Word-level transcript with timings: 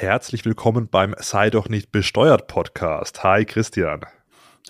Herzlich 0.00 0.44
willkommen 0.44 0.88
beim 0.88 1.16
Sei 1.18 1.50
doch 1.50 1.68
nicht 1.68 1.90
besteuert 1.90 2.46
Podcast. 2.46 3.24
Hi 3.24 3.44
Christian. 3.44 4.02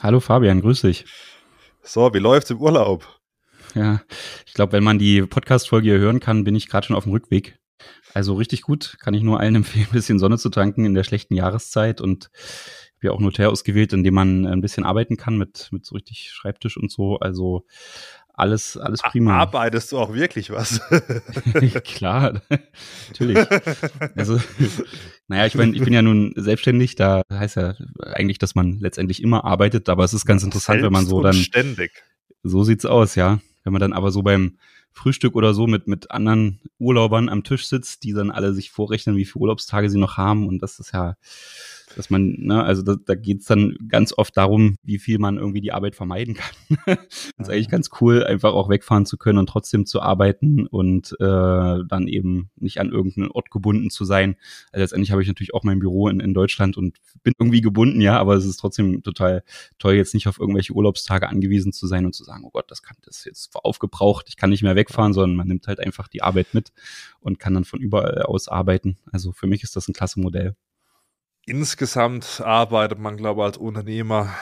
Hallo 0.00 0.20
Fabian, 0.20 0.62
grüß 0.62 0.80
dich. 0.80 1.04
So, 1.82 2.14
wie 2.14 2.18
läuft's 2.18 2.48
im 2.48 2.62
Urlaub? 2.62 3.06
Ja, 3.74 4.00
ich 4.46 4.54
glaube, 4.54 4.72
wenn 4.72 4.82
man 4.82 4.98
die 4.98 5.20
Podcast-Folge 5.20 5.90
hier 5.90 5.98
hören 5.98 6.20
kann, 6.20 6.44
bin 6.44 6.54
ich 6.56 6.66
gerade 6.66 6.86
schon 6.86 6.96
auf 6.96 7.04
dem 7.04 7.12
Rückweg. 7.12 7.58
Also 8.14 8.36
richtig 8.36 8.62
gut, 8.62 8.96
kann 9.00 9.12
ich 9.12 9.22
nur 9.22 9.38
allen 9.38 9.54
empfehlen, 9.56 9.88
ein 9.90 9.92
bisschen 9.92 10.18
Sonne 10.18 10.38
zu 10.38 10.48
tanken 10.48 10.86
in 10.86 10.94
der 10.94 11.04
schlechten 11.04 11.34
Jahreszeit 11.34 12.00
und 12.00 12.30
habe 12.96 13.08
ja 13.08 13.10
auch 13.10 13.18
ein 13.18 13.26
Hotel 13.26 13.48
ausgewählt, 13.48 13.92
in 13.92 14.04
dem 14.04 14.14
man 14.14 14.46
ein 14.46 14.62
bisschen 14.62 14.84
arbeiten 14.84 15.18
kann 15.18 15.36
mit, 15.36 15.68
mit 15.72 15.84
so 15.84 15.94
richtig 15.94 16.30
Schreibtisch 16.30 16.78
und 16.78 16.90
so. 16.90 17.18
Also 17.18 17.66
alles, 18.38 18.76
alles 18.76 19.02
prima. 19.02 19.36
Arbeitest 19.36 19.90
du 19.92 19.98
auch 19.98 20.14
wirklich 20.14 20.50
was? 20.50 20.80
Klar, 21.84 22.40
natürlich. 23.08 23.38
Also, 24.14 24.40
naja, 25.26 25.46
ich 25.46 25.54
meine, 25.54 25.74
ich 25.74 25.82
bin 25.82 25.92
ja 25.92 26.02
nun 26.02 26.32
selbstständig, 26.36 26.94
da 26.94 27.22
heißt 27.32 27.56
ja 27.56 27.74
eigentlich, 28.12 28.38
dass 28.38 28.54
man 28.54 28.78
letztendlich 28.78 29.22
immer 29.22 29.44
arbeitet, 29.44 29.88
aber 29.88 30.04
es 30.04 30.14
ist 30.14 30.24
ganz 30.24 30.44
interessant, 30.44 30.82
wenn 30.82 30.92
man 30.92 31.06
so 31.06 31.20
dann. 31.20 31.34
Ständig. 31.34 31.90
So 32.44 32.62
sieht's 32.62 32.86
aus, 32.86 33.16
ja. 33.16 33.40
Wenn 33.64 33.72
man 33.72 33.80
dann 33.80 33.92
aber 33.92 34.12
so 34.12 34.22
beim 34.22 34.58
Frühstück 34.92 35.34
oder 35.34 35.52
so 35.52 35.66
mit, 35.66 35.88
mit 35.88 36.10
anderen 36.10 36.60
Urlaubern 36.78 37.28
am 37.28 37.44
Tisch 37.44 37.66
sitzt, 37.66 38.04
die 38.04 38.12
dann 38.12 38.30
alle 38.30 38.54
sich 38.54 38.70
vorrechnen, 38.70 39.16
wie 39.16 39.24
viele 39.24 39.42
Urlaubstage 39.42 39.90
sie 39.90 39.98
noch 39.98 40.16
haben 40.16 40.46
und 40.46 40.62
das 40.62 40.78
ist 40.78 40.92
ja, 40.92 41.16
dass 41.98 42.10
man, 42.10 42.36
ne, 42.38 42.62
also 42.62 42.82
da, 42.82 42.94
da 42.94 43.16
geht 43.16 43.40
es 43.40 43.46
dann 43.46 43.76
ganz 43.88 44.14
oft 44.16 44.36
darum, 44.36 44.76
wie 44.84 44.98
viel 44.98 45.18
man 45.18 45.36
irgendwie 45.36 45.60
die 45.60 45.72
Arbeit 45.72 45.96
vermeiden 45.96 46.34
kann. 46.34 46.54
das 46.86 47.06
ist 47.36 47.50
eigentlich 47.50 47.68
ganz 47.68 47.90
cool, 48.00 48.22
einfach 48.22 48.52
auch 48.52 48.68
wegfahren 48.68 49.04
zu 49.04 49.16
können 49.16 49.36
und 49.38 49.48
trotzdem 49.48 49.84
zu 49.84 50.00
arbeiten 50.00 50.68
und 50.68 51.16
äh, 51.18 51.24
dann 51.88 52.06
eben 52.06 52.50
nicht 52.54 52.78
an 52.78 52.90
irgendeinen 52.90 53.32
Ort 53.32 53.50
gebunden 53.50 53.90
zu 53.90 54.04
sein. 54.04 54.36
Also 54.70 54.84
letztendlich 54.84 55.10
habe 55.10 55.22
ich 55.22 55.28
natürlich 55.28 55.54
auch 55.54 55.64
mein 55.64 55.80
Büro 55.80 56.06
in, 56.06 56.20
in 56.20 56.34
Deutschland 56.34 56.76
und 56.76 56.98
bin 57.24 57.32
irgendwie 57.36 57.62
gebunden, 57.62 58.00
ja, 58.00 58.16
aber 58.16 58.36
es 58.36 58.44
ist 58.44 58.58
trotzdem 58.58 59.02
total 59.02 59.42
toll, 59.80 59.94
jetzt 59.94 60.14
nicht 60.14 60.28
auf 60.28 60.38
irgendwelche 60.38 60.74
Urlaubstage 60.74 61.28
angewiesen 61.28 61.72
zu 61.72 61.88
sein 61.88 62.06
und 62.06 62.14
zu 62.14 62.22
sagen, 62.22 62.44
oh 62.44 62.50
Gott, 62.50 62.70
das 62.70 62.84
kann 62.84 62.96
das 63.02 63.24
jetzt 63.24 63.52
aufgebraucht, 63.56 64.26
ich 64.28 64.36
kann 64.36 64.50
nicht 64.50 64.62
mehr 64.62 64.76
wegfahren, 64.76 65.12
sondern 65.12 65.36
man 65.36 65.48
nimmt 65.48 65.66
halt 65.66 65.80
einfach 65.80 66.06
die 66.06 66.22
Arbeit 66.22 66.54
mit 66.54 66.70
und 67.18 67.40
kann 67.40 67.54
dann 67.54 67.64
von 67.64 67.80
überall 67.80 68.22
aus 68.22 68.46
arbeiten. 68.46 68.98
Also 69.10 69.32
für 69.32 69.48
mich 69.48 69.64
ist 69.64 69.74
das 69.74 69.88
ein 69.88 69.94
klasse 69.94 70.20
Modell 70.20 70.54
insgesamt 71.48 72.40
arbeitet 72.44 72.98
man, 72.98 73.16
glaube 73.16 73.40
ich, 73.40 73.46
als 73.46 73.56
Unternehmer 73.56 74.34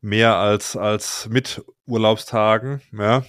mehr 0.00 0.36
als, 0.36 0.76
als 0.76 1.28
mit 1.28 1.62
Urlaubstagen, 1.86 2.80
ja. 2.92 3.24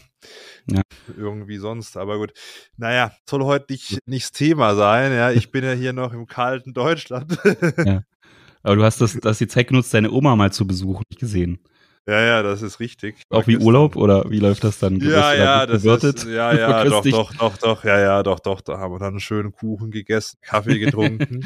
ja. 0.67 0.81
Irgendwie 1.17 1.57
sonst, 1.57 1.97
aber 1.97 2.17
gut. 2.17 2.33
Naja, 2.77 3.11
soll 3.27 3.43
heute 3.43 3.73
nicht, 3.73 3.99
nicht 4.05 4.25
das 4.25 4.31
Thema 4.31 4.75
sein, 4.75 5.13
ja. 5.13 5.31
Ich 5.31 5.51
bin 5.51 5.63
ja 5.63 5.73
hier 5.73 5.93
noch 5.93 6.13
im 6.13 6.27
kalten 6.27 6.73
Deutschland. 6.73 7.37
ja. 7.85 8.03
Aber 8.61 8.75
du 8.75 8.83
hast 8.83 8.99
das, 8.99 9.17
das 9.21 9.37
die 9.37 9.47
Zeit 9.47 9.69
genutzt, 9.69 9.93
deine 9.93 10.11
Oma 10.11 10.35
mal 10.35 10.51
zu 10.51 10.67
besuchen, 10.67 11.05
gesehen. 11.17 11.59
Ja, 12.09 12.21
ja, 12.21 12.43
das 12.43 12.63
ist 12.63 12.79
richtig. 12.79 13.17
Auch 13.29 13.45
wie 13.45 13.57
Urlaub 13.57 13.95
oder 13.95 14.25
wie 14.29 14.39
läuft 14.39 14.63
das 14.63 14.79
dann? 14.79 14.99
Ja, 14.99 15.33
ja, 15.35 15.65
das 15.67 15.85
ist, 15.85 16.25
ja, 16.25 16.53
ja, 16.53 16.83
doch, 16.85 17.03
doch, 17.03 17.33
doch, 17.33 17.57
doch, 17.57 17.83
ja, 17.83 17.99
ja, 17.99 18.23
doch, 18.23 18.39
doch, 18.39 18.61
da 18.61 18.79
haben 18.79 18.93
wir 18.93 18.99
dann 18.99 19.09
einen 19.09 19.19
schönen 19.19 19.51
Kuchen 19.51 19.91
gegessen, 19.91 20.39
Kaffee 20.41 20.79
getrunken 20.79 21.45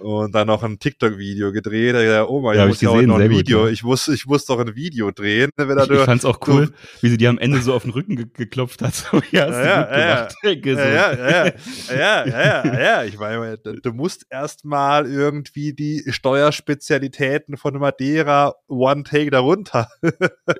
und 0.00 0.34
dann 0.34 0.46
noch 0.46 0.62
ein 0.62 0.78
TikTok-Video 0.78 1.52
gedreht. 1.52 1.94
Ja, 1.94 2.26
Oma, 2.26 2.52
ich 2.52 2.58
ja, 2.58 2.66
muss 2.66 2.80
ja 2.80 2.90
auch 2.90 3.02
noch 3.02 3.18
ein 3.18 3.30
Video, 3.30 3.60
gut, 3.60 3.66
ja. 3.68 3.72
ich 3.72 3.82
muss, 3.82 4.08
ich 4.08 4.26
muss 4.26 4.44
doch 4.44 4.58
ein 4.58 4.74
Video 4.74 5.10
drehen. 5.10 5.50
Wenn 5.56 5.78
ich, 5.78 5.90
ich 5.90 6.00
fand's 6.00 6.24
auch 6.24 6.40
cool, 6.46 6.72
wie 7.00 7.08
sie 7.08 7.16
dir 7.16 7.30
am 7.30 7.38
Ende 7.38 7.60
so 7.60 7.74
auf 7.74 7.82
den 7.82 7.92
Rücken 7.92 8.16
ge 8.16 8.26
geklopft 8.32 8.82
hat. 8.82 8.94
So. 8.98 9.22
Ja, 9.30 9.48
ja, 9.48 9.98
ja, 9.98 10.28
ja, 10.42 11.52
ja, 11.94 12.26
ja, 12.26 12.80
ja, 12.80 13.04
ich 13.04 13.18
meine, 13.18 13.58
du 13.58 13.92
musst 13.92 14.26
erstmal 14.28 15.06
irgendwie 15.06 15.72
die 15.72 16.04
Steuerspezialitäten 16.08 17.56
von 17.56 17.78
Madeira 17.78 18.54
One 18.66 19.04
Take 19.04 19.30
darunter 19.30 19.88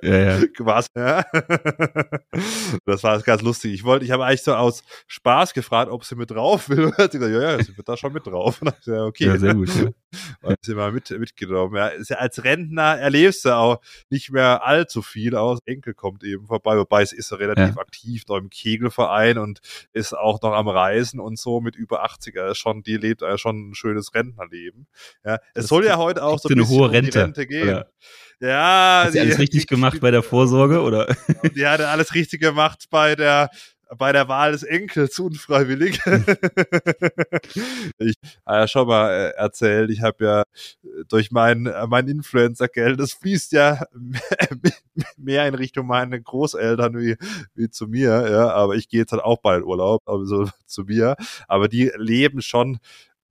ja, 0.01 0.17
ja. 0.17 0.47
Quasi, 0.55 0.89
ja. 0.95 1.23
Das 2.85 3.03
war 3.03 3.19
ganz 3.21 3.41
lustig. 3.41 3.73
Ich 3.73 3.83
wollte, 3.83 4.05
ich 4.05 4.11
habe 4.11 4.25
eigentlich 4.25 4.43
so 4.43 4.53
aus 4.53 4.83
Spaß 5.07 5.53
gefragt, 5.53 5.91
ob 5.91 6.03
sie 6.03 6.15
mit 6.15 6.31
drauf 6.31 6.69
will. 6.69 6.85
Und 6.85 6.97
hat 6.97 7.11
sie 7.11 7.19
gesagt, 7.19 7.35
ja, 7.35 7.57
ja, 7.57 7.63
sie 7.63 7.75
wird 7.77 7.87
da 7.87 7.97
schon 7.97 8.13
mit 8.13 8.25
drauf. 8.25 8.61
Und 8.61 8.67
dann 8.67 8.79
gesagt, 8.79 9.01
okay. 9.01 9.25
Ja, 9.25 9.37
sehr 9.37 9.53
gut. 9.53 9.69
Ja. 9.75 9.89
Und 10.41 10.57
sie 10.61 10.75
mal 10.75 10.91
mit, 10.91 11.09
mitgenommen. 11.11 11.75
Ja, 11.75 11.91
als 12.17 12.43
Rentner 12.43 12.97
erlebst 12.97 13.45
du 13.45 13.55
auch 13.55 13.81
nicht 14.09 14.31
mehr 14.31 14.65
allzu 14.65 15.01
viel 15.01 15.35
aus. 15.35 15.59
Enkel 15.65 15.93
kommt 15.93 16.23
eben 16.23 16.47
vorbei, 16.47 16.77
wobei 16.77 17.01
es 17.01 17.13
ist 17.13 17.31
relativ 17.33 17.75
ja. 17.75 17.81
aktiv 17.81 18.23
noch 18.27 18.37
im 18.37 18.49
Kegelverein 18.49 19.37
und 19.37 19.59
ist 19.93 20.13
auch 20.13 20.41
noch 20.41 20.53
am 20.53 20.67
Reisen 20.67 21.19
und 21.19 21.37
so 21.37 21.61
mit 21.61 21.75
über 21.75 22.05
80er. 22.05 22.55
Schon, 22.55 22.83
die 22.83 22.97
lebt 22.97 23.21
ja 23.21 23.37
schon 23.37 23.69
ein 23.69 23.75
schönes 23.75 24.13
Rentnerleben. 24.13 24.87
Ja, 25.23 25.35
es 25.35 25.41
das 25.53 25.67
soll 25.67 25.85
ja 25.85 25.97
heute 25.97 26.23
auch 26.23 26.39
so 26.39 26.49
ein 26.49 26.55
bisschen 26.55 26.77
hohe 26.77 26.91
Rente, 26.91 27.19
um 27.19 27.23
Rente 27.25 27.47
gehen. 27.47 27.69
Oder? 27.69 27.91
Ja. 28.39 29.03
Hat 29.05 29.13
sie 29.13 29.19
alles 29.19 29.39
richtig 29.39 29.67
gemacht 29.67 29.99
bei 29.99 30.11
der 30.11 30.23
Vorsorge, 30.23 30.81
oder? 30.81 31.15
Die 31.55 31.67
hat 31.67 31.81
alles 31.81 32.13
richtig 32.13 32.41
gemacht 32.41 32.85
bei 32.89 33.15
der 33.15 33.49
bei 33.97 34.11
der 34.11 34.27
Wahl 34.27 34.51
des 34.51 34.63
Enkels 34.63 35.17
unfreiwillig. 35.19 35.99
ich 37.97 38.15
habe 38.45 38.59
ja 38.59 38.67
schon 38.67 38.87
mal 38.87 39.09
äh, 39.09 39.29
erzählt, 39.31 39.89
ich 39.89 40.01
habe 40.01 40.23
ja 40.23 40.41
äh, 40.41 41.05
durch 41.07 41.31
mein, 41.31 41.65
äh, 41.65 41.87
mein 41.87 42.07
Influencer-Geld, 42.07 42.99
das 42.99 43.13
fließt 43.13 43.51
ja 43.53 43.83
mehr 45.17 45.47
in 45.47 45.55
Richtung 45.55 45.87
meine 45.87 46.21
Großeltern 46.21 46.99
wie, 46.99 47.15
wie 47.55 47.69
zu 47.69 47.87
mir, 47.87 48.29
ja, 48.29 48.51
aber 48.51 48.75
ich 48.75 48.89
gehe 48.89 48.99
jetzt 48.99 49.11
halt 49.11 49.23
auch 49.23 49.41
bald 49.41 49.63
Urlaub, 49.63 50.07
also 50.07 50.47
zu 50.65 50.83
mir, 50.83 51.15
aber 51.47 51.67
die 51.67 51.91
leben 51.95 52.41
schon 52.41 52.79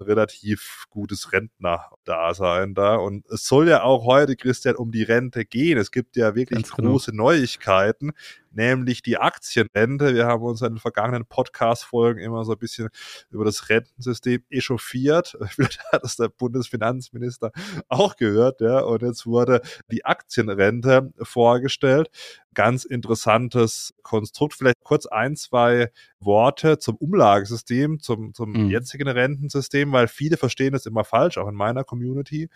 relativ 0.00 0.84
gutes 0.90 1.32
Rentner-Dasein 1.32 2.74
da. 2.74 2.96
Und 2.96 3.26
es 3.26 3.46
soll 3.46 3.68
ja 3.68 3.82
auch 3.82 4.04
heute, 4.04 4.36
Christian, 4.36 4.76
um 4.76 4.90
die 4.90 5.02
Rente 5.02 5.44
gehen. 5.44 5.78
Es 5.78 5.90
gibt 5.90 6.16
ja 6.16 6.34
wirklich 6.34 6.62
Ganz 6.62 6.74
genau. 6.74 6.90
große 6.90 7.10
genau. 7.10 7.24
Neuigkeiten 7.24 8.12
nämlich 8.50 9.02
die 9.02 9.18
Aktienrente. 9.18 10.14
Wir 10.14 10.26
haben 10.26 10.42
uns 10.42 10.62
in 10.62 10.74
den 10.74 10.78
vergangenen 10.78 11.26
Podcast-Folgen 11.26 12.20
immer 12.20 12.44
so 12.44 12.52
ein 12.52 12.58
bisschen 12.58 12.88
über 13.30 13.44
das 13.44 13.68
Rentensystem 13.68 14.42
echauffiert. 14.50 15.36
Vielleicht 15.50 15.80
hat 15.92 16.04
es 16.04 16.16
der 16.16 16.28
Bundesfinanzminister 16.28 17.52
auch 17.88 18.16
gehört, 18.16 18.60
ja. 18.60 18.80
Und 18.80 19.02
jetzt 19.02 19.26
wurde 19.26 19.60
die 19.90 20.04
Aktienrente 20.04 21.12
vorgestellt. 21.22 22.10
Ganz 22.54 22.84
interessantes 22.84 23.94
Konstrukt. 24.02 24.54
Vielleicht 24.54 24.82
kurz 24.82 25.06
ein, 25.06 25.36
zwei 25.36 25.92
Worte 26.18 26.78
zum 26.78 26.96
Umlagesystem, 26.96 28.00
zum, 28.00 28.34
zum 28.34 28.52
mhm. 28.52 28.70
jetzigen 28.70 29.06
Rentensystem, 29.06 29.92
weil 29.92 30.08
viele 30.08 30.36
verstehen 30.36 30.72
das 30.72 30.86
immer 30.86 31.04
falsch, 31.04 31.38
auch 31.38 31.48
in 31.48 31.54
meiner 31.54 31.84
Community. 31.84 32.48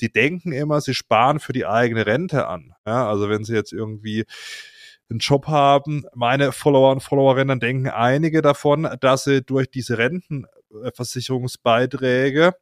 Die 0.00 0.10
denken 0.10 0.52
immer, 0.52 0.80
sie 0.80 0.94
sparen 0.94 1.40
für 1.40 1.52
die 1.52 1.66
eigene 1.66 2.06
Rente 2.06 2.46
an. 2.46 2.74
Ja, 2.86 3.08
also 3.08 3.28
wenn 3.28 3.44
sie 3.44 3.54
jetzt 3.54 3.72
irgendwie 3.72 4.24
einen 5.10 5.18
Job 5.18 5.48
haben. 5.48 6.04
Meine 6.14 6.52
Follower 6.52 6.92
und 6.92 7.02
Followerinnen 7.02 7.60
denken 7.60 7.88
einige 7.88 8.40
davon, 8.42 8.88
dass 9.00 9.24
sie 9.24 9.42
durch 9.42 9.70
diese 9.70 9.98
Rentenversicherungsbeiträge 9.98 12.54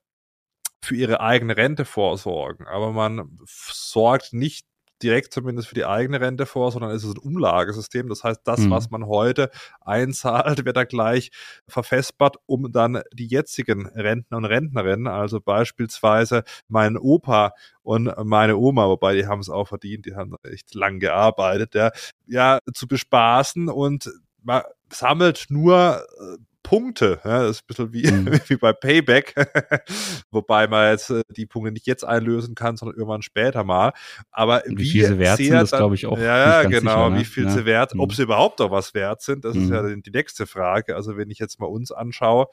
für 0.82 0.96
ihre 0.96 1.20
eigene 1.20 1.56
Rente 1.56 1.84
vorsorgen. 1.84 2.66
Aber 2.66 2.92
man 2.92 3.38
sorgt 3.46 4.32
nicht 4.32 4.66
direkt 5.02 5.32
zumindest 5.32 5.68
für 5.68 5.74
die 5.74 5.84
eigene 5.84 6.20
Rente 6.20 6.46
vor, 6.46 6.72
sondern 6.72 6.90
es 6.90 7.04
ist 7.04 7.16
ein 7.16 7.18
Umlagesystem. 7.18 8.08
Das 8.08 8.24
heißt, 8.24 8.40
das, 8.44 8.60
mhm. 8.60 8.70
was 8.70 8.90
man 8.90 9.06
heute 9.06 9.50
einzahlt, 9.80 10.64
wird 10.64 10.76
da 10.76 10.84
gleich 10.84 11.30
verfespert, 11.66 12.36
um 12.46 12.72
dann 12.72 13.02
die 13.12 13.26
jetzigen 13.26 13.86
Rentner 13.86 14.38
und 14.38 14.44
Rentnerinnen, 14.44 15.06
also 15.06 15.40
beispielsweise 15.40 16.44
mein 16.68 16.96
Opa 16.96 17.52
und 17.82 18.12
meine 18.24 18.56
Oma, 18.56 18.88
wobei 18.88 19.14
die 19.14 19.26
haben 19.26 19.40
es 19.40 19.48
auch 19.48 19.68
verdient, 19.68 20.06
die 20.06 20.14
haben 20.14 20.34
echt 20.42 20.74
lang 20.74 20.98
gearbeitet, 20.98 21.74
ja, 21.74 21.90
ja 22.26 22.58
zu 22.74 22.86
bespaßen 22.86 23.68
und 23.68 24.10
man 24.42 24.62
sammelt 24.90 25.46
nur 25.48 26.04
äh, 26.20 26.36
Punkte. 26.68 27.18
Ja, 27.24 27.44
das 27.44 27.56
ist 27.56 27.62
ein 27.62 27.66
bisschen 27.66 27.92
wie, 27.94 28.06
mhm. 28.06 28.40
wie 28.48 28.56
bei 28.56 28.74
Payback, 28.74 29.34
wobei 30.30 30.66
man 30.66 30.90
jetzt 30.90 31.08
äh, 31.08 31.22
die 31.34 31.46
Punkte 31.46 31.72
nicht 31.72 31.86
jetzt 31.86 32.04
einlösen 32.04 32.54
kann, 32.54 32.76
sondern 32.76 32.98
irgendwann 32.98 33.22
später 33.22 33.64
mal. 33.64 33.92
Aber 34.30 34.62
wie, 34.66 34.76
wie 34.76 34.90
viel 34.90 35.06
sie 35.06 35.18
wert 35.18 35.38
sind, 35.38 35.52
das 35.52 35.70
glaube 35.70 35.94
ich 35.94 36.04
auch. 36.04 36.18
Ja, 36.18 36.64
genau, 36.64 37.06
sicher, 37.06 37.10
ne? 37.10 37.20
wie 37.20 37.24
viel 37.24 37.44
ja. 37.44 37.50
sie 37.50 37.64
wert, 37.64 37.94
mhm. 37.94 38.00
ob 38.00 38.12
sie 38.12 38.22
überhaupt 38.22 38.58
noch 38.58 38.70
was 38.70 38.92
wert 38.92 39.22
sind, 39.22 39.46
das 39.46 39.56
mhm. 39.56 39.62
ist 39.62 39.70
ja 39.70 39.82
mhm. 39.82 40.02
die 40.02 40.10
nächste 40.10 40.46
Frage. 40.46 40.94
Also 40.94 41.16
wenn 41.16 41.30
ich 41.30 41.38
jetzt 41.38 41.58
mal 41.58 41.66
uns 41.66 41.90
anschaue, 41.90 42.48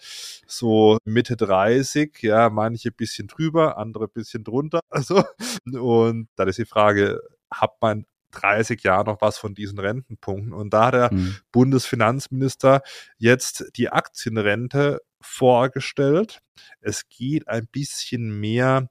so 0.48 0.98
Mitte 1.04 1.36
30, 1.36 2.18
ja, 2.22 2.50
manche 2.50 2.92
bisschen 2.92 3.28
drüber, 3.28 3.78
andere 3.78 4.08
bisschen 4.08 4.44
drunter. 4.44 4.80
Also, 4.96 5.26
und 5.74 6.30
dann 6.38 6.48
ist 6.48 6.58
die 6.58 6.66
Frage, 6.66 7.20
hat 7.52 7.72
man 7.82 8.06
30 8.36 8.84
Jahren 8.84 9.08
noch 9.08 9.22
was 9.22 9.38
von 9.38 9.54
diesen 9.54 9.80
Rentenpunkten. 9.80 10.54
Und 10.54 10.74
da 10.74 10.88
hat 10.88 10.94
der 10.94 11.14
mhm. 11.14 11.38
Bundesfinanzminister 11.52 12.82
jetzt 13.18 13.66
die 13.76 13.90
Aktienrente 13.90 15.02
vorgestellt. 15.22 16.40
Es 16.82 17.08
geht 17.10 17.48
ein 17.48 17.68
bisschen 17.68 18.40
mehr 18.40 18.90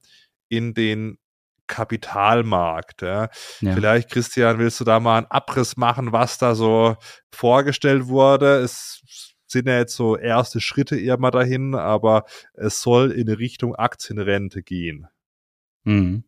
in 0.48 0.74
den 0.74 1.18
Kapitalmarkt. 1.66 3.02
Ja. 3.02 3.28
Ja. 3.60 3.74
Vielleicht, 3.74 4.10
Christian, 4.10 4.58
willst 4.58 4.80
du 4.80 4.84
da 4.84 5.00
mal 5.00 5.18
einen 5.18 5.26
Abriss 5.26 5.76
machen, 5.76 6.12
was 6.12 6.38
da 6.38 6.54
so 6.54 6.96
vorgestellt 7.32 8.06
wurde? 8.06 8.56
Es 8.58 9.02
sind 9.46 9.68
ja 9.68 9.78
jetzt 9.78 9.94
so 9.94 10.16
erste 10.16 10.60
Schritte 10.60 10.98
eher 10.98 11.18
mal 11.18 11.30
dahin, 11.30 11.74
aber 11.74 12.24
es 12.54 12.80
soll 12.80 13.12
in 13.12 13.28
Richtung 13.28 13.74
Aktienrente 13.74 14.62
gehen. 14.62 15.06
Mhm. 15.84 16.24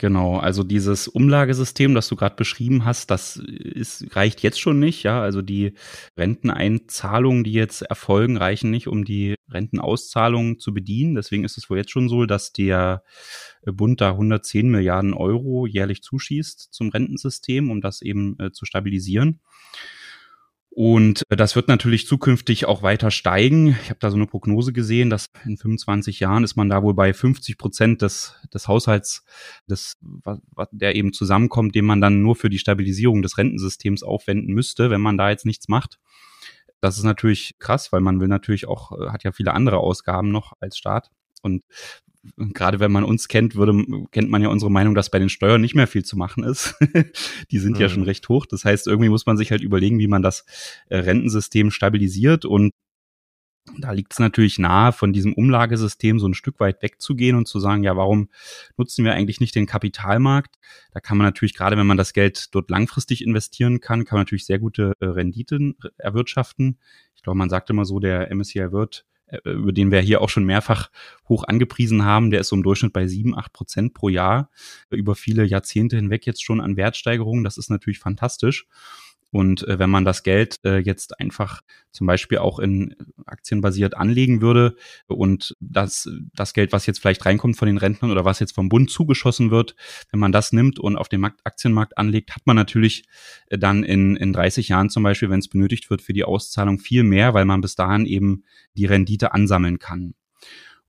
Genau, 0.00 0.36
also 0.38 0.62
dieses 0.62 1.08
Umlagesystem, 1.08 1.92
das 1.92 2.06
du 2.06 2.14
gerade 2.14 2.36
beschrieben 2.36 2.84
hast, 2.84 3.10
das 3.10 3.36
ist, 3.36 4.14
reicht 4.14 4.44
jetzt 4.44 4.60
schon 4.60 4.78
nicht. 4.78 5.02
Ja, 5.02 5.20
also 5.20 5.42
die 5.42 5.74
Renteneinzahlungen, 6.16 7.42
die 7.42 7.52
jetzt 7.52 7.82
erfolgen, 7.82 8.36
reichen 8.36 8.70
nicht, 8.70 8.86
um 8.86 9.04
die 9.04 9.34
Rentenauszahlungen 9.50 10.60
zu 10.60 10.72
bedienen. 10.72 11.16
Deswegen 11.16 11.42
ist 11.42 11.58
es 11.58 11.68
wohl 11.68 11.78
jetzt 11.78 11.90
schon 11.90 12.08
so, 12.08 12.26
dass 12.26 12.52
der 12.52 13.02
Bund 13.66 14.00
da 14.00 14.10
110 14.10 14.68
Milliarden 14.70 15.14
Euro 15.14 15.66
jährlich 15.66 16.00
zuschießt 16.02 16.68
zum 16.70 16.90
Rentensystem, 16.90 17.68
um 17.68 17.80
das 17.80 18.00
eben 18.00 18.38
äh, 18.38 18.52
zu 18.52 18.66
stabilisieren. 18.66 19.40
Und 20.78 21.24
äh, 21.28 21.34
das 21.34 21.56
wird 21.56 21.66
natürlich 21.66 22.06
zukünftig 22.06 22.66
auch 22.66 22.84
weiter 22.84 23.10
steigen. 23.10 23.76
Ich 23.82 23.90
habe 23.90 23.98
da 23.98 24.12
so 24.12 24.16
eine 24.16 24.28
Prognose 24.28 24.72
gesehen, 24.72 25.10
dass 25.10 25.28
in 25.44 25.56
25 25.56 26.20
Jahren 26.20 26.44
ist 26.44 26.54
man 26.54 26.68
da 26.68 26.84
wohl 26.84 26.94
bei 26.94 27.12
50 27.12 27.58
Prozent 27.58 28.00
des, 28.00 28.36
des 28.54 28.68
Haushalts, 28.68 29.24
des, 29.68 29.98
der 30.70 30.94
eben 30.94 31.12
zusammenkommt, 31.12 31.74
den 31.74 31.84
man 31.84 32.00
dann 32.00 32.22
nur 32.22 32.36
für 32.36 32.48
die 32.48 32.60
Stabilisierung 32.60 33.22
des 33.22 33.38
Rentensystems 33.38 34.04
aufwenden 34.04 34.54
müsste, 34.54 34.88
wenn 34.88 35.00
man 35.00 35.18
da 35.18 35.30
jetzt 35.30 35.46
nichts 35.46 35.66
macht. 35.66 35.98
Das 36.80 36.96
ist 36.96 37.02
natürlich 37.02 37.58
krass, 37.58 37.90
weil 37.90 38.00
man 38.00 38.20
will 38.20 38.28
natürlich 38.28 38.68
auch, 38.68 38.92
äh, 38.92 39.10
hat 39.10 39.24
ja 39.24 39.32
viele 39.32 39.54
andere 39.54 39.78
Ausgaben 39.78 40.30
noch 40.30 40.52
als 40.60 40.78
Staat. 40.78 41.10
Und 41.42 41.64
gerade 42.36 42.80
wenn 42.80 42.92
man 42.92 43.04
uns 43.04 43.28
kennt, 43.28 43.54
würde, 43.56 43.84
kennt 44.10 44.30
man 44.30 44.42
ja 44.42 44.48
unsere 44.48 44.70
Meinung, 44.70 44.94
dass 44.94 45.10
bei 45.10 45.18
den 45.18 45.28
Steuern 45.28 45.60
nicht 45.60 45.74
mehr 45.74 45.86
viel 45.86 46.04
zu 46.04 46.16
machen 46.16 46.44
ist. 46.44 46.74
die 47.50 47.58
sind 47.58 47.76
mhm. 47.76 47.80
ja 47.80 47.88
schon 47.88 48.02
recht 48.02 48.28
hoch. 48.28 48.46
Das 48.46 48.64
heißt, 48.64 48.86
irgendwie 48.86 49.08
muss 49.08 49.26
man 49.26 49.36
sich 49.36 49.50
halt 49.50 49.62
überlegen, 49.62 49.98
wie 49.98 50.08
man 50.08 50.22
das 50.22 50.44
äh, 50.88 50.98
Rentensystem 50.98 51.70
stabilisiert 51.70 52.44
und 52.44 52.72
da 53.76 53.92
liegt 53.92 54.12
es 54.12 54.18
natürlich 54.18 54.58
nahe, 54.58 54.92
von 54.92 55.12
diesem 55.12 55.34
Umlagesystem 55.34 56.18
so 56.18 56.26
ein 56.26 56.34
Stück 56.34 56.60
weit 56.60 56.82
wegzugehen 56.82 57.36
und 57.36 57.46
zu 57.46 57.60
sagen, 57.60 57.82
ja, 57.82 57.96
warum 57.96 58.28
nutzen 58.76 59.04
wir 59.04 59.12
eigentlich 59.12 59.40
nicht 59.40 59.54
den 59.54 59.66
Kapitalmarkt? 59.66 60.56
Da 60.92 61.00
kann 61.00 61.18
man 61.18 61.26
natürlich, 61.26 61.54
gerade 61.54 61.76
wenn 61.76 61.86
man 61.86 61.96
das 61.96 62.12
Geld 62.12 62.54
dort 62.54 62.70
langfristig 62.70 63.24
investieren 63.24 63.80
kann, 63.80 64.04
kann 64.04 64.16
man 64.16 64.22
natürlich 64.22 64.46
sehr 64.46 64.58
gute 64.58 64.94
äh, 65.00 65.06
Renditen 65.06 65.76
erwirtschaften. 65.98 66.78
Ich 67.14 67.22
glaube, 67.22 67.38
man 67.38 67.50
sagt 67.50 67.70
immer 67.70 67.84
so, 67.84 67.98
der 67.98 68.34
MSCI 68.34 68.72
wird 68.72 69.04
äh, 69.04 69.17
über 69.44 69.72
den 69.72 69.90
wir 69.90 70.00
hier 70.00 70.20
auch 70.20 70.28
schon 70.28 70.44
mehrfach 70.44 70.90
hoch 71.28 71.44
angepriesen 71.44 72.04
haben, 72.04 72.30
der 72.30 72.40
ist 72.40 72.48
so 72.48 72.56
im 72.56 72.62
Durchschnitt 72.62 72.92
bei 72.92 73.06
sieben, 73.06 73.36
acht 73.36 73.52
Prozent 73.52 73.94
pro 73.94 74.08
Jahr 74.08 74.50
über 74.90 75.14
viele 75.14 75.44
Jahrzehnte 75.44 75.96
hinweg 75.96 76.26
jetzt 76.26 76.42
schon 76.42 76.60
an 76.60 76.76
Wertsteigerungen. 76.76 77.44
Das 77.44 77.58
ist 77.58 77.70
natürlich 77.70 77.98
fantastisch. 77.98 78.66
Und 79.30 79.66
äh, 79.68 79.78
wenn 79.78 79.90
man 79.90 80.04
das 80.04 80.22
Geld 80.22 80.58
äh, 80.64 80.78
jetzt 80.78 81.20
einfach 81.20 81.60
zum 81.90 82.06
Beispiel 82.06 82.38
auch 82.38 82.58
in 82.58 82.94
aktienbasiert 83.26 83.96
anlegen 83.96 84.40
würde 84.40 84.76
und 85.06 85.54
das, 85.60 86.08
das 86.34 86.54
Geld, 86.54 86.72
was 86.72 86.86
jetzt 86.86 87.00
vielleicht 87.00 87.26
reinkommt 87.26 87.56
von 87.56 87.66
den 87.66 87.78
Rentnern 87.78 88.10
oder 88.10 88.24
was 88.24 88.40
jetzt 88.40 88.54
vom 88.54 88.68
Bund 88.68 88.90
zugeschossen 88.90 89.50
wird, 89.50 89.74
wenn 90.10 90.20
man 90.20 90.32
das 90.32 90.52
nimmt 90.52 90.78
und 90.78 90.96
auf 90.96 91.08
dem 91.08 91.20
Markt, 91.20 91.40
Aktienmarkt 91.44 91.98
anlegt, 91.98 92.34
hat 92.34 92.46
man 92.46 92.56
natürlich 92.56 93.04
äh, 93.48 93.58
dann 93.58 93.84
in, 93.84 94.16
in 94.16 94.32
30 94.32 94.68
Jahren 94.68 94.90
zum 94.90 95.02
Beispiel, 95.02 95.30
wenn 95.30 95.40
es 95.40 95.48
benötigt 95.48 95.90
wird 95.90 96.02
für 96.02 96.12
die 96.12 96.24
Auszahlung, 96.24 96.78
viel 96.78 97.02
mehr, 97.02 97.34
weil 97.34 97.44
man 97.44 97.60
bis 97.60 97.74
dahin 97.74 98.06
eben 98.06 98.44
die 98.74 98.86
Rendite 98.86 99.32
ansammeln 99.32 99.78
kann. 99.78 100.14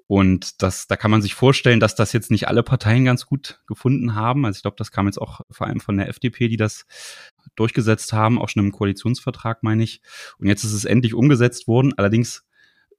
Und 0.09 0.63
das, 0.63 0.87
da 0.87 0.95
kann 0.95 1.11
man 1.11 1.21
sich 1.21 1.35
vorstellen, 1.35 1.79
dass 1.79 1.93
das 1.93 2.13
jetzt 2.13 2.31
nicht 2.31 2.47
alle 2.47 2.63
Parteien 2.63 3.05
ganz 3.05 3.27
gut 3.27 3.61
gefunden 3.67 4.15
haben. 4.15 4.43
Also 4.43 4.57
ich 4.57 4.61
glaube, 4.63 4.75
das 4.75 4.91
kam 4.91 5.05
jetzt 5.05 5.21
auch 5.21 5.41
vor 5.51 5.67
allem 5.67 5.79
von 5.79 5.97
der 5.97 6.09
FDP, 6.09 6.47
die 6.47 6.57
das 6.57 6.87
durchgesetzt 7.55 8.11
haben, 8.11 8.39
auch 8.39 8.49
schon 8.49 8.65
im 8.65 8.71
Koalitionsvertrag, 8.71 9.61
meine 9.61 9.83
ich. 9.83 10.01
Und 10.39 10.47
jetzt 10.47 10.63
ist 10.63 10.73
es 10.73 10.85
endlich 10.85 11.13
umgesetzt 11.13 11.67
worden, 11.67 11.93
allerdings 11.95 12.43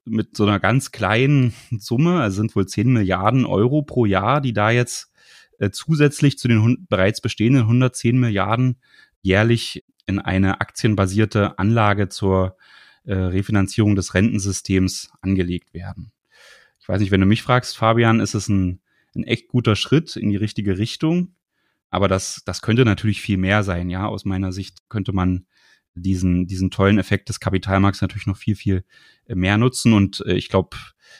mit 0.04 0.36
so 0.36 0.44
einer 0.44 0.60
ganz 0.60 0.92
kleinen 0.92 1.52
Summe, 1.76 2.20
also 2.20 2.36
sind 2.36 2.54
wohl 2.54 2.68
10 2.68 2.92
Milliarden 2.92 3.44
Euro 3.44 3.82
pro 3.82 4.04
Jahr, 4.06 4.40
die 4.40 4.52
da 4.52 4.70
jetzt 4.70 5.10
äh, 5.58 5.70
zusätzlich 5.70 6.38
zu 6.38 6.46
den 6.46 6.86
bereits 6.88 7.20
bestehenden 7.20 7.62
110 7.62 8.20
Milliarden 8.20 8.76
jährlich 9.20 9.84
in 10.06 10.20
eine 10.20 10.60
aktienbasierte 10.60 11.58
Anlage 11.58 12.08
zur 12.08 12.56
äh, 13.02 13.14
Refinanzierung 13.14 13.96
des 13.96 14.14
Rentensystems 14.14 15.10
angelegt 15.22 15.74
werden 15.74 16.12
weiß 16.90 17.00
nicht, 17.00 17.10
wenn 17.10 17.20
du 17.20 17.26
mich 17.26 17.42
fragst, 17.42 17.76
Fabian, 17.76 18.20
ist 18.20 18.34
es 18.34 18.48
ein, 18.48 18.80
ein 19.14 19.24
echt 19.24 19.48
guter 19.48 19.76
Schritt 19.76 20.16
in 20.16 20.30
die 20.30 20.36
richtige 20.36 20.78
Richtung. 20.78 21.34
Aber 21.88 22.08
das, 22.08 22.42
das 22.44 22.62
könnte 22.62 22.84
natürlich 22.84 23.20
viel 23.20 23.36
mehr 23.36 23.62
sein, 23.62 23.90
ja. 23.90 24.06
Aus 24.06 24.24
meiner 24.24 24.52
Sicht 24.52 24.88
könnte 24.88 25.12
man 25.12 25.46
diesen, 25.94 26.46
diesen 26.46 26.70
tollen 26.70 26.98
Effekt 26.98 27.28
des 27.28 27.40
Kapitalmarkts 27.40 28.00
natürlich 28.00 28.26
noch 28.26 28.36
viel, 28.36 28.54
viel 28.54 28.84
äh, 29.26 29.34
mehr 29.34 29.56
nutzen. 29.56 29.92
Und 29.92 30.24
äh, 30.26 30.34
ich 30.34 30.48
glaube, 30.48 30.76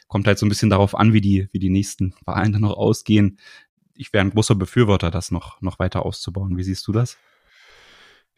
kommt 0.06 0.26
halt 0.26 0.38
so 0.38 0.46
ein 0.46 0.48
bisschen 0.48 0.70
darauf 0.70 0.94
an, 0.94 1.12
wie 1.12 1.20
die, 1.20 1.48
wie 1.52 1.58
die 1.58 1.70
nächsten 1.70 2.14
Wahlen 2.24 2.52
dann 2.52 2.62
noch 2.62 2.76
ausgehen. 2.76 3.38
Ich 3.94 4.12
wäre 4.12 4.24
ein 4.24 4.30
großer 4.30 4.54
Befürworter, 4.54 5.10
das 5.10 5.30
noch, 5.30 5.60
noch 5.60 5.78
weiter 5.78 6.04
auszubauen. 6.04 6.56
Wie 6.56 6.62
siehst 6.64 6.86
du 6.86 6.92
das? 6.92 7.18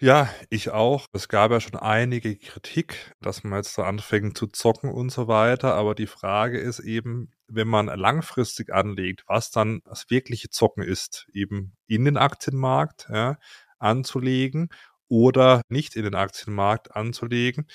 Ja, 0.05 0.29
ich 0.51 0.71
auch. 0.71 1.07
Es 1.13 1.29
gab 1.29 1.53
ja 1.53 1.61
schon 1.61 1.77
einige 1.79 2.35
Kritik, 2.37 3.13
dass 3.21 3.45
man 3.45 3.61
jetzt 3.61 3.75
so 3.75 3.83
anfängt 3.85 4.37
zu 4.37 4.49
zocken 4.49 4.91
und 4.91 5.11
so 5.11 5.29
weiter. 5.29 5.75
Aber 5.75 5.95
die 5.95 6.09
Frage 6.09 6.59
ist 6.59 6.81
eben, 6.81 7.31
wenn 7.47 7.69
man 7.69 7.87
langfristig 7.87 8.73
anlegt, 8.75 9.23
was 9.29 9.53
dann 9.53 9.81
das 9.85 10.11
wirkliche 10.11 10.51
Zocken 10.51 10.83
ist, 10.83 11.29
eben 11.33 11.77
in 11.87 12.05
den 12.05 12.17
Aktienmarkt 12.17 13.07
ja, 13.13 13.39
anzulegen 13.79 14.71
oder 15.07 15.63
nicht 15.69 15.95
in 15.95 16.03
den 16.03 16.17
Aktienmarkt 16.17 16.97
anzulegen. 16.97 17.69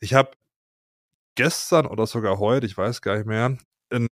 Ich 0.00 0.14
habe 0.14 0.30
gestern 1.36 1.86
oder 1.86 2.06
sogar 2.06 2.38
heute, 2.38 2.66
ich 2.66 2.76
weiß 2.76 3.02
gar 3.02 3.16
nicht 3.16 3.26
mehr, 3.26 3.56
ein 3.90 4.06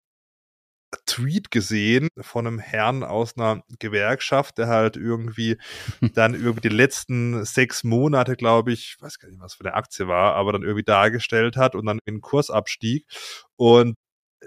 Tweet 1.14 1.52
gesehen 1.52 2.10
von 2.22 2.48
einem 2.48 2.58
Herrn 2.58 3.04
aus 3.04 3.38
einer 3.38 3.64
Gewerkschaft, 3.78 4.58
der 4.58 4.68
halt 4.68 4.98
irgendwie 4.98 5.58
dann 6.16 6.34
über 6.34 6.60
die 6.60 6.70
letzten 6.70 7.46
sechs 7.46 7.84
Monate, 7.84 8.36
glaube 8.36 8.72
ich, 8.74 8.98
weiß 9.00 9.20
gar 9.20 9.30
nicht, 9.30 9.40
was 9.40 9.54
für 9.54 9.66
eine 9.66 9.76
Aktie 9.76 10.08
war, 10.08 10.34
aber 10.34 10.54
dann 10.54 10.64
irgendwie 10.64 10.84
dargestellt 10.84 11.56
hat 11.56 11.76
und 11.76 11.86
dann 11.86 12.00
in 12.06 12.22
Kursabstieg. 12.22 13.06
Und 13.58 13.96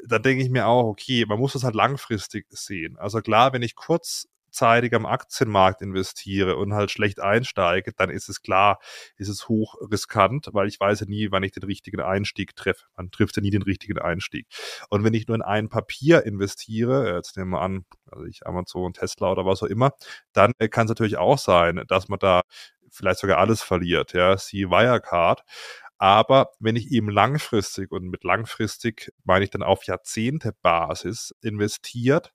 dann 0.08 0.22
denke 0.22 0.42
ich 0.42 0.50
mir 0.50 0.66
auch, 0.66 0.84
okay, 0.86 1.24
man 1.26 1.38
muss 1.38 1.52
das 1.52 1.62
halt 1.62 1.76
langfristig 1.76 2.46
sehen. 2.50 2.96
Also 2.98 3.20
klar, 3.20 3.52
wenn 3.52 3.62
ich 3.62 3.76
kurz 3.76 4.26
kurzzeitig 4.56 4.94
am 4.94 5.04
Aktienmarkt 5.06 5.82
investiere 5.82 6.56
und 6.56 6.72
halt 6.72 6.90
schlecht 6.90 7.20
einsteige, 7.20 7.92
dann 7.92 8.10
ist 8.10 8.28
es 8.28 8.40
klar, 8.40 8.78
ist 9.16 9.28
es 9.28 9.48
hoch 9.48 9.74
riskant, 9.90 10.48
weil 10.52 10.66
ich 10.66 10.80
weiß 10.80 11.00
ja 11.00 11.06
nie, 11.06 11.30
wann 11.30 11.42
ich 11.42 11.52
den 11.52 11.62
richtigen 11.62 12.00
Einstieg 12.00 12.56
treffe. 12.56 12.84
Man 12.96 13.10
trifft 13.10 13.36
ja 13.36 13.42
nie 13.42 13.50
den 13.50 13.62
richtigen 13.62 13.98
Einstieg. 13.98 14.46
Und 14.88 15.04
wenn 15.04 15.12
ich 15.14 15.26
nur 15.28 15.34
in 15.34 15.42
ein 15.42 15.68
Papier 15.68 16.24
investiere, 16.24 17.10
äh, 17.10 17.16
jetzt 17.16 17.36
nehmen 17.36 17.50
wir 17.50 17.60
an, 17.60 17.84
also 18.10 18.24
ich 18.24 18.46
Amazon, 18.46 18.94
Tesla 18.94 19.32
oder 19.32 19.44
was 19.44 19.62
auch 19.62 19.66
immer, 19.66 19.92
dann 20.32 20.52
äh, 20.58 20.68
kann 20.68 20.86
es 20.86 20.90
natürlich 20.90 21.18
auch 21.18 21.38
sein, 21.38 21.82
dass 21.88 22.08
man 22.08 22.18
da 22.18 22.42
vielleicht 22.90 23.20
sogar 23.20 23.38
alles 23.38 23.62
verliert, 23.62 24.14
ja, 24.14 24.38
sie 24.38 24.70
Wirecard. 24.70 25.42
Aber 25.98 26.52
wenn 26.60 26.76
ich 26.76 26.90
eben 26.92 27.10
langfristig 27.10 27.90
und 27.90 28.08
mit 28.08 28.24
langfristig 28.24 29.12
meine 29.24 29.44
ich 29.44 29.50
dann 29.50 29.62
auf 29.62 29.84
Jahrzehnte 29.84 30.52
Basis 30.62 31.34
investiert, 31.42 32.32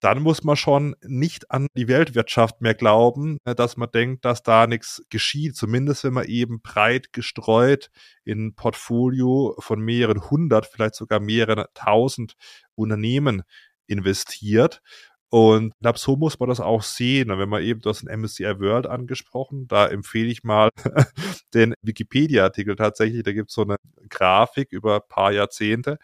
dann 0.00 0.22
muss 0.22 0.44
man 0.44 0.56
schon 0.56 0.94
nicht 1.02 1.50
an 1.50 1.66
die 1.76 1.88
Weltwirtschaft 1.88 2.60
mehr 2.60 2.74
glauben, 2.74 3.38
äh, 3.44 3.54
dass 3.54 3.76
man 3.76 3.90
denkt, 3.90 4.24
dass 4.24 4.42
da 4.42 4.66
nichts 4.66 5.02
geschieht. 5.10 5.56
Zumindest 5.56 6.04
wenn 6.04 6.14
man 6.14 6.26
eben 6.26 6.60
breit 6.60 7.12
gestreut 7.12 7.90
in 8.24 8.54
Portfolio 8.54 9.56
von 9.58 9.80
mehreren 9.80 10.30
hundert, 10.30 10.66
vielleicht 10.66 10.94
sogar 10.94 11.20
mehreren 11.20 11.64
tausend 11.74 12.34
Unternehmen 12.74 13.42
investiert. 13.86 14.82
Und 15.30 15.72
ich 15.74 15.80
glaube, 15.80 15.98
so 15.98 16.16
muss 16.16 16.38
man 16.38 16.48
das 16.48 16.60
auch 16.60 16.82
sehen. 16.82 17.28
Wenn 17.28 17.48
man 17.48 17.62
eben, 17.62 17.80
du 17.80 17.90
hast 17.90 18.02
MSCI 18.04 18.60
World 18.60 18.86
angesprochen, 18.86 19.68
da 19.68 19.86
empfehle 19.86 20.28
ich 20.30 20.42
mal 20.42 20.70
den 21.54 21.74
Wikipedia-Artikel 21.82 22.76
tatsächlich. 22.76 23.24
Da 23.24 23.32
gibt 23.32 23.50
es 23.50 23.54
so 23.54 23.62
eine 23.62 23.76
Grafik 24.08 24.72
über 24.72 24.96
ein 24.96 25.08
paar 25.08 25.32
Jahrzehnte, 25.32 25.98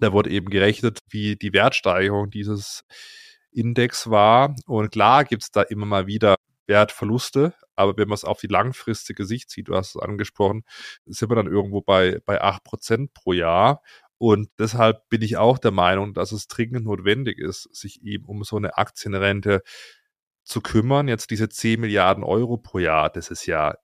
da 0.00 0.12
wurde 0.12 0.30
eben 0.30 0.50
gerechnet, 0.50 0.98
wie 1.08 1.36
die 1.36 1.52
Wertsteigerung 1.52 2.30
dieses 2.30 2.84
Index 3.52 4.10
war. 4.10 4.54
Und 4.66 4.90
klar 4.90 5.24
gibt 5.24 5.42
es 5.42 5.50
da 5.50 5.62
immer 5.62 5.86
mal 5.86 6.06
wieder 6.06 6.36
Wertverluste, 6.66 7.54
aber 7.74 7.96
wenn 7.96 8.08
man 8.08 8.14
es 8.14 8.24
auf 8.24 8.40
die 8.40 8.46
langfristige 8.46 9.24
Sicht 9.24 9.50
sieht, 9.50 9.68
du 9.68 9.74
hast 9.74 9.96
es 9.96 10.02
angesprochen, 10.02 10.62
sind 11.06 11.30
wir 11.30 11.36
dann 11.36 11.46
irgendwo 11.46 11.80
bei, 11.80 12.20
bei 12.24 12.42
8% 12.42 13.08
pro 13.12 13.32
Jahr. 13.32 13.82
Und 14.18 14.50
deshalb 14.58 15.08
bin 15.08 15.22
ich 15.22 15.38
auch 15.38 15.58
der 15.58 15.70
Meinung, 15.70 16.14
dass 16.14 16.32
es 16.32 16.46
dringend 16.46 16.84
notwendig 16.84 17.38
ist, 17.38 17.74
sich 17.74 18.02
eben 18.02 18.26
um 18.26 18.44
so 18.44 18.56
eine 18.56 18.76
Aktienrente 18.76 19.62
zu 20.44 20.60
kümmern. 20.60 21.08
Jetzt 21.08 21.30
diese 21.30 21.48
10 21.48 21.80
Milliarden 21.80 22.22
Euro 22.22 22.56
pro 22.58 22.78
Jahr, 22.78 23.10
das 23.10 23.30
ist 23.30 23.46
ja 23.46 23.74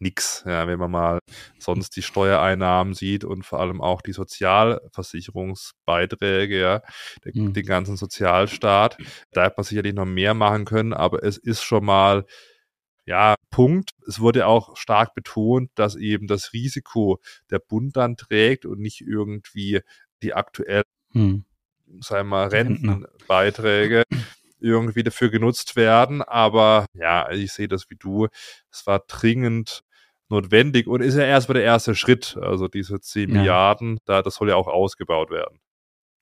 nix, 0.00 0.42
ja, 0.46 0.66
wenn 0.66 0.78
man 0.78 0.90
mal 0.90 1.18
sonst 1.58 1.96
die 1.96 2.02
Steuereinnahmen 2.02 2.94
sieht 2.94 3.24
und 3.24 3.44
vor 3.44 3.60
allem 3.60 3.80
auch 3.80 4.02
die 4.02 4.12
Sozialversicherungsbeiträge, 4.12 6.58
ja, 6.58 6.82
den, 7.24 7.44
mhm. 7.44 7.52
den 7.52 7.66
ganzen 7.66 7.96
Sozialstaat. 7.96 8.96
Da 9.32 9.44
hätte 9.44 9.54
man 9.58 9.64
sicherlich 9.64 9.94
noch 9.94 10.06
mehr 10.06 10.34
machen 10.34 10.64
können, 10.64 10.92
aber 10.92 11.22
es 11.22 11.36
ist 11.36 11.62
schon 11.62 11.84
mal 11.84 12.24
ja, 13.06 13.34
Punkt. 13.50 13.90
Es 14.06 14.20
wurde 14.20 14.46
auch 14.46 14.76
stark 14.76 15.14
betont, 15.14 15.70
dass 15.74 15.96
eben 15.96 16.28
das 16.28 16.52
Risiko 16.52 17.18
der 17.50 17.58
Bund 17.58 17.96
dann 17.96 18.16
trägt 18.16 18.66
und 18.66 18.78
nicht 18.78 19.00
irgendwie 19.00 19.80
die 20.22 20.34
aktuellen, 20.34 20.84
hm. 21.12 21.44
sagen 22.00 22.28
wir 22.28 22.36
mal, 22.36 22.48
Rentenbeiträge 22.48 24.04
irgendwie 24.60 25.02
dafür 25.02 25.30
genutzt 25.30 25.76
werden. 25.76 26.22
Aber 26.22 26.86
ja, 26.92 27.30
ich 27.30 27.52
sehe 27.52 27.68
das 27.68 27.90
wie 27.90 27.96
du. 27.96 28.28
Es 28.70 28.86
war 28.86 29.00
dringend 29.00 29.82
notwendig 30.30 30.86
und 30.86 31.00
ist 31.00 31.16
ja 31.16 31.24
erstmal 31.24 31.54
der 31.54 31.64
erste 31.64 31.94
Schritt. 31.94 32.38
Also 32.40 32.68
diese 32.68 33.00
10 33.00 33.28
ja. 33.28 33.36
Milliarden, 33.36 33.98
da, 34.04 34.22
das 34.22 34.36
soll 34.36 34.48
ja 34.48 34.56
auch 34.56 34.68
ausgebaut 34.68 35.30
werden. 35.30 35.58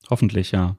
Hoffentlich, 0.09 0.51
ja. 0.51 0.77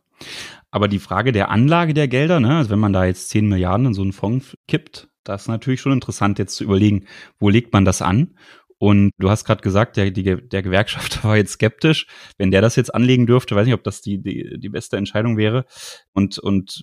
Aber 0.70 0.88
die 0.88 0.98
Frage 0.98 1.32
der 1.32 1.50
Anlage 1.50 1.94
der 1.94 2.08
Gelder, 2.08 2.40
ne, 2.40 2.56
also 2.58 2.70
wenn 2.70 2.78
man 2.78 2.92
da 2.92 3.04
jetzt 3.04 3.30
10 3.30 3.48
Milliarden 3.48 3.86
in 3.86 3.94
so 3.94 4.02
einen 4.02 4.12
Fonds 4.12 4.56
kippt, 4.68 5.08
das 5.24 5.42
ist 5.42 5.48
natürlich 5.48 5.80
schon 5.80 5.92
interessant, 5.92 6.38
jetzt 6.38 6.56
zu 6.56 6.64
überlegen, 6.64 7.06
wo 7.38 7.48
legt 7.48 7.72
man 7.72 7.84
das 7.84 8.02
an? 8.02 8.36
Und 8.78 9.12
du 9.18 9.28
hast 9.28 9.44
gerade 9.44 9.60
gesagt, 9.60 9.98
der, 9.98 10.10
die, 10.10 10.22
der 10.22 10.62
Gewerkschafter 10.62 11.24
war 11.28 11.36
jetzt 11.36 11.52
skeptisch. 11.52 12.06
Wenn 12.38 12.50
der 12.50 12.62
das 12.62 12.76
jetzt 12.76 12.94
anlegen 12.94 13.26
dürfte, 13.26 13.54
weiß 13.54 13.66
nicht, 13.66 13.74
ob 13.74 13.84
das 13.84 14.00
die, 14.00 14.22
die, 14.22 14.58
die 14.58 14.68
beste 14.70 14.96
Entscheidung 14.96 15.36
wäre. 15.36 15.66
Und, 16.14 16.38
und 16.38 16.82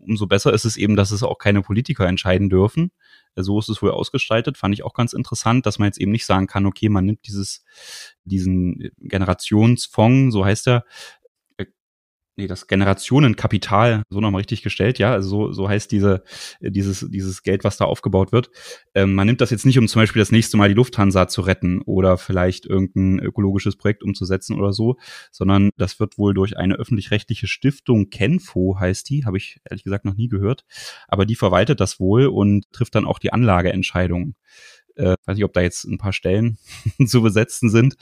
umso 0.00 0.26
besser 0.26 0.52
ist 0.52 0.64
es 0.64 0.76
eben, 0.76 0.96
dass 0.96 1.12
es 1.12 1.22
auch 1.22 1.38
keine 1.38 1.62
Politiker 1.62 2.08
entscheiden 2.08 2.48
dürfen. 2.48 2.90
So 3.42 3.58
ist 3.58 3.68
es 3.68 3.82
wohl 3.82 3.90
ausgestaltet, 3.90 4.56
fand 4.58 4.74
ich 4.74 4.82
auch 4.82 4.94
ganz 4.94 5.12
interessant, 5.12 5.66
dass 5.66 5.78
man 5.78 5.86
jetzt 5.86 6.00
eben 6.00 6.12
nicht 6.12 6.26
sagen 6.26 6.46
kann, 6.46 6.66
okay, 6.66 6.88
man 6.88 7.04
nimmt 7.04 7.26
dieses, 7.26 7.64
diesen 8.24 8.90
Generationsfonds, 8.98 10.32
so 10.32 10.44
heißt 10.44 10.68
er, 10.68 10.84
nee, 12.38 12.46
das 12.46 12.68
Generationenkapital, 12.68 14.04
so 14.08 14.20
nochmal 14.20 14.40
richtig 14.40 14.62
gestellt, 14.62 14.98
ja, 14.98 15.12
also 15.12 15.28
so, 15.28 15.52
so 15.52 15.68
heißt 15.68 15.90
diese, 15.90 16.22
dieses, 16.60 17.04
dieses 17.10 17.42
Geld, 17.42 17.64
was 17.64 17.76
da 17.76 17.84
aufgebaut 17.84 18.30
wird. 18.30 18.50
Ähm, 18.94 19.14
man 19.14 19.26
nimmt 19.26 19.40
das 19.40 19.50
jetzt 19.50 19.66
nicht, 19.66 19.78
um 19.78 19.88
zum 19.88 20.00
Beispiel 20.00 20.20
das 20.20 20.30
nächste 20.30 20.56
Mal 20.56 20.68
die 20.68 20.74
Lufthansa 20.74 21.26
zu 21.26 21.42
retten 21.42 21.82
oder 21.82 22.16
vielleicht 22.16 22.64
irgendein 22.64 23.18
ökologisches 23.18 23.76
Projekt 23.76 24.04
umzusetzen 24.04 24.56
oder 24.56 24.72
so, 24.72 24.96
sondern 25.32 25.70
das 25.76 25.98
wird 25.98 26.16
wohl 26.16 26.32
durch 26.32 26.56
eine 26.56 26.76
öffentlich-rechtliche 26.76 27.48
Stiftung, 27.48 28.08
Kenfo 28.08 28.76
heißt 28.78 29.10
die, 29.10 29.24
habe 29.24 29.36
ich 29.36 29.60
ehrlich 29.68 29.82
gesagt 29.82 30.04
noch 30.04 30.14
nie 30.14 30.28
gehört, 30.28 30.64
aber 31.08 31.26
die 31.26 31.34
verwaltet 31.34 31.80
das 31.80 31.98
wohl 31.98 32.26
und 32.26 32.70
trifft 32.72 32.94
dann 32.94 33.04
auch 33.04 33.18
die 33.18 33.32
Anlageentscheidungen. 33.32 34.36
Äh, 34.94 35.16
weiß 35.26 35.36
nicht, 35.36 35.44
ob 35.44 35.52
da 35.52 35.60
jetzt 35.60 35.84
ein 35.84 35.98
paar 35.98 36.12
Stellen 36.12 36.58
zu 37.06 37.20
besetzen 37.20 37.68
sind. 37.68 37.96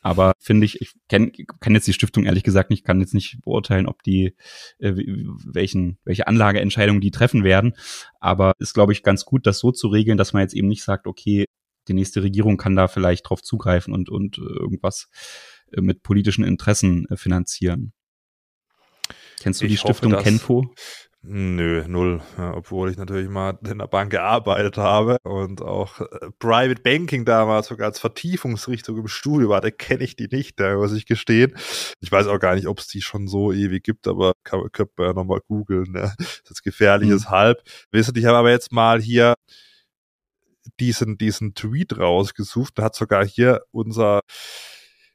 Aber 0.00 0.32
finde 0.38 0.64
ich, 0.64 0.80
ich 0.80 0.92
kenne 1.08 1.32
kenn 1.60 1.74
jetzt 1.74 1.86
die 1.86 1.92
Stiftung 1.92 2.24
ehrlich 2.24 2.44
gesagt 2.44 2.70
nicht, 2.70 2.84
kann 2.84 3.00
jetzt 3.00 3.14
nicht 3.14 3.40
beurteilen, 3.42 3.86
ob 3.86 4.02
die, 4.02 4.36
äh, 4.78 4.92
welchen, 4.94 5.98
welche 6.04 6.26
Anlageentscheidungen 6.26 7.00
die 7.00 7.10
treffen 7.10 7.44
werden. 7.44 7.74
Aber 8.20 8.52
ist, 8.58 8.74
glaube 8.74 8.92
ich, 8.92 9.02
ganz 9.02 9.24
gut, 9.24 9.46
das 9.46 9.58
so 9.58 9.72
zu 9.72 9.88
regeln, 9.88 10.16
dass 10.18 10.32
man 10.32 10.42
jetzt 10.42 10.54
eben 10.54 10.68
nicht 10.68 10.84
sagt, 10.84 11.06
okay, 11.06 11.46
die 11.88 11.94
nächste 11.94 12.22
Regierung 12.22 12.56
kann 12.58 12.76
da 12.76 12.86
vielleicht 12.86 13.28
drauf 13.28 13.42
zugreifen 13.42 13.92
und, 13.92 14.08
und 14.08 14.38
irgendwas 14.38 15.08
äh, 15.72 15.80
mit 15.80 16.02
politischen 16.02 16.44
Interessen 16.44 17.06
äh, 17.08 17.16
finanzieren. 17.16 17.92
Kennst 19.40 19.60
du 19.60 19.66
ich 19.66 19.72
die 19.72 19.78
Stiftung 19.78 20.12
hoffe, 20.12 20.24
Kenfo? 20.24 20.74
Nö, 21.22 21.84
null. 21.88 22.22
Ja, 22.38 22.54
obwohl 22.54 22.90
ich 22.90 22.96
natürlich 22.96 23.28
mal 23.28 23.58
in 23.66 23.78
der 23.78 23.88
Bank 23.88 24.12
gearbeitet 24.12 24.76
habe 24.76 25.18
und 25.24 25.60
auch 25.62 26.00
äh, 26.00 26.30
Private 26.38 26.80
Banking 26.80 27.24
damals 27.24 27.66
sogar 27.66 27.88
als 27.88 27.98
Vertiefungsrichtung 27.98 28.96
im 28.96 29.08
Studio 29.08 29.48
war, 29.48 29.60
da 29.60 29.70
kenne 29.72 30.04
ich 30.04 30.14
die 30.14 30.28
nicht, 30.30 30.60
da 30.60 30.76
muss 30.76 30.92
ich 30.92 31.06
gestehen. 31.06 31.56
Ich 32.00 32.12
weiß 32.12 32.28
auch 32.28 32.38
gar 32.38 32.54
nicht, 32.54 32.68
ob 32.68 32.78
es 32.78 32.86
die 32.86 33.02
schon 33.02 33.26
so 33.26 33.52
ewig 33.52 33.82
gibt, 33.82 34.06
aber 34.06 34.32
kann, 34.44 34.62
könnte 34.70 34.92
man 34.96 35.08
ja 35.08 35.12
nochmal 35.12 35.40
googeln. 35.48 35.90
Ne? 35.90 36.14
Das 36.18 36.50
ist 36.50 36.62
gefährliches 36.62 37.24
mhm. 37.24 37.30
Halb. 37.30 37.62
Wisst 37.90 38.10
ihr, 38.10 38.16
ich 38.16 38.24
habe 38.26 38.38
aber 38.38 38.50
jetzt 38.50 38.70
mal 38.70 39.00
hier 39.02 39.34
diesen, 40.78 41.18
diesen 41.18 41.54
Tweet 41.54 41.98
rausgesucht. 41.98 42.78
Da 42.78 42.84
hat 42.84 42.94
sogar 42.94 43.26
hier 43.26 43.62
unser 43.72 44.20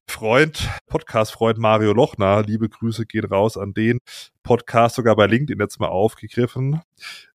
Freund, 0.10 0.70
Podcast-Freund 0.88 1.58
Mario 1.58 1.94
Lochner, 1.94 2.44
liebe 2.44 2.68
Grüße 2.68 3.06
gehen 3.06 3.26
raus 3.26 3.58
an 3.58 3.74
den 3.74 4.00
Podcast, 4.44 4.96
sogar 4.96 5.16
bei 5.16 5.26
LinkedIn 5.26 5.60
jetzt 5.60 5.80
mal 5.80 5.88
aufgegriffen. 5.88 6.82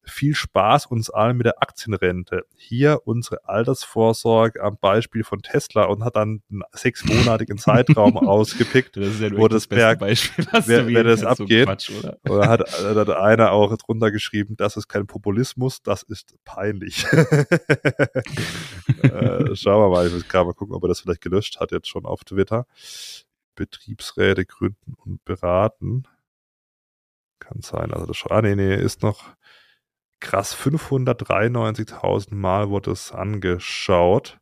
Viel 0.03 0.35
Spaß 0.35 0.87
uns 0.87 1.09
allen 1.11 1.37
mit 1.37 1.47
der 1.47 1.63
Aktienrente. 1.63 2.45
Hier 2.55 3.01
unsere 3.05 3.49
Altersvorsorge 3.49 4.63
am 4.63 4.77
Beispiel 4.79 5.25
von 5.25 5.41
Tesla 5.41 5.85
und 5.85 6.05
hat 6.05 6.17
dann 6.17 6.43
einen 6.51 6.63
sechsmonatigen 6.73 7.59
Zeitraum 7.59 8.17
ausgepickt, 8.19 8.97
das 8.97 9.21
ja 9.21 9.31
wo 9.37 9.49
das, 9.49 9.69
das 9.69 9.99
Beispiel, 9.99 10.47
wer, 10.67 10.87
wer 10.87 11.05
das 11.05 11.25
abgeht. 11.25 11.67
So 11.67 11.73
Quatsch, 11.73 11.91
oder? 11.99 12.19
oder 12.29 12.49
hat, 12.49 12.61
hat 12.97 13.11
einer 13.11 13.53
auch 13.53 13.75
drunter 13.77 14.11
geschrieben, 14.11 14.57
das 14.57 14.77
ist 14.77 14.89
kein 14.89 15.07
Populismus, 15.07 15.83
das 15.83 16.03
ist 16.03 16.35
peinlich. 16.45 17.05
äh, 19.03 19.57
schauen 19.57 19.83
wir 19.83 19.89
mal, 19.89 20.07
ich 20.07 20.13
muss 20.13 20.29
gerade 20.29 20.47
mal 20.47 20.55
gucken, 20.55 20.75
ob 20.75 20.85
er 20.85 20.89
das 20.89 21.01
vielleicht 21.01 21.23
gelöscht 21.23 21.59
hat 21.59 21.73
jetzt 21.73 21.89
schon 21.89 22.05
auf 22.05 22.25
Twitter. 22.25 22.67
Betriebsräte 23.55 24.45
gründen 24.47 24.95
und 24.95 25.25
beraten. 25.25 26.05
Kann 27.49 27.63
sein, 27.63 27.93
also 27.95 28.05
das 28.05 28.17
schon, 28.17 28.31
ah 28.31 28.43
nee, 28.43 28.55
nee, 28.55 28.75
ist 28.75 29.03
noch, 29.03 29.25
krass 30.21 30.55
593.000 30.55 32.35
Mal 32.35 32.69
wurde 32.69 32.91
es 32.91 33.13
angeschaut. 33.13 34.39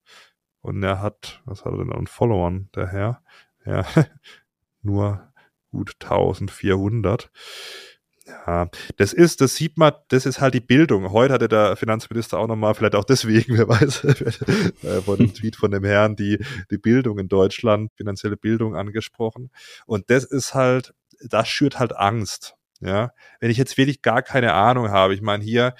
Und 0.60 0.82
er 0.82 1.00
hat, 1.00 1.40
was 1.44 1.64
hat 1.64 1.72
er 1.72 1.78
denn 1.78 1.92
an 1.92 2.08
Followern, 2.08 2.68
der 2.74 2.88
Herr? 2.88 3.22
Ja, 3.64 3.84
nur 4.82 5.32
gut 5.70 5.96
1400. 6.00 7.30
Ja, 8.26 8.68
das 8.96 9.12
ist, 9.12 9.40
das 9.40 9.54
sieht 9.54 9.78
man, 9.78 9.92
das 10.08 10.26
ist 10.26 10.40
halt 10.40 10.54
die 10.54 10.60
Bildung. 10.60 11.12
Heute 11.12 11.34
hatte 11.34 11.46
der 11.46 11.76
Finanzminister 11.76 12.38
auch 12.38 12.48
nochmal, 12.48 12.74
vielleicht 12.74 12.96
auch 12.96 13.04
deswegen, 13.04 13.56
wer 13.56 13.68
weiß, 13.68 13.98
von 15.04 15.18
dem 15.18 15.32
Tweet 15.34 15.54
von 15.54 15.70
dem 15.70 15.84
Herrn, 15.84 16.16
die, 16.16 16.44
die 16.72 16.78
Bildung 16.78 17.20
in 17.20 17.28
Deutschland, 17.28 17.92
finanzielle 17.94 18.36
Bildung 18.36 18.74
angesprochen. 18.74 19.52
Und 19.86 20.10
das 20.10 20.24
ist 20.24 20.54
halt, 20.54 20.92
das 21.20 21.46
schürt 21.46 21.78
halt 21.78 21.96
Angst. 21.96 22.55
Ja, 22.80 23.10
wenn 23.40 23.50
ich 23.50 23.56
jetzt 23.56 23.76
wirklich 23.76 24.02
gar 24.02 24.22
keine 24.22 24.52
Ahnung 24.52 24.90
habe, 24.90 25.14
ich 25.14 25.22
meine 25.22 25.42
hier, 25.42 25.74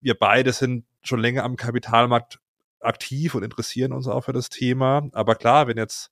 wir 0.00 0.14
beide 0.14 0.52
sind 0.52 0.84
schon 1.02 1.20
länger 1.20 1.44
am 1.44 1.56
Kapitalmarkt 1.56 2.38
aktiv 2.80 3.34
und 3.34 3.42
interessieren 3.42 3.92
uns 3.92 4.06
auch 4.06 4.24
für 4.24 4.32
das 4.32 4.48
Thema. 4.48 5.08
Aber 5.12 5.34
klar, 5.34 5.66
wenn 5.66 5.76
jetzt, 5.76 6.10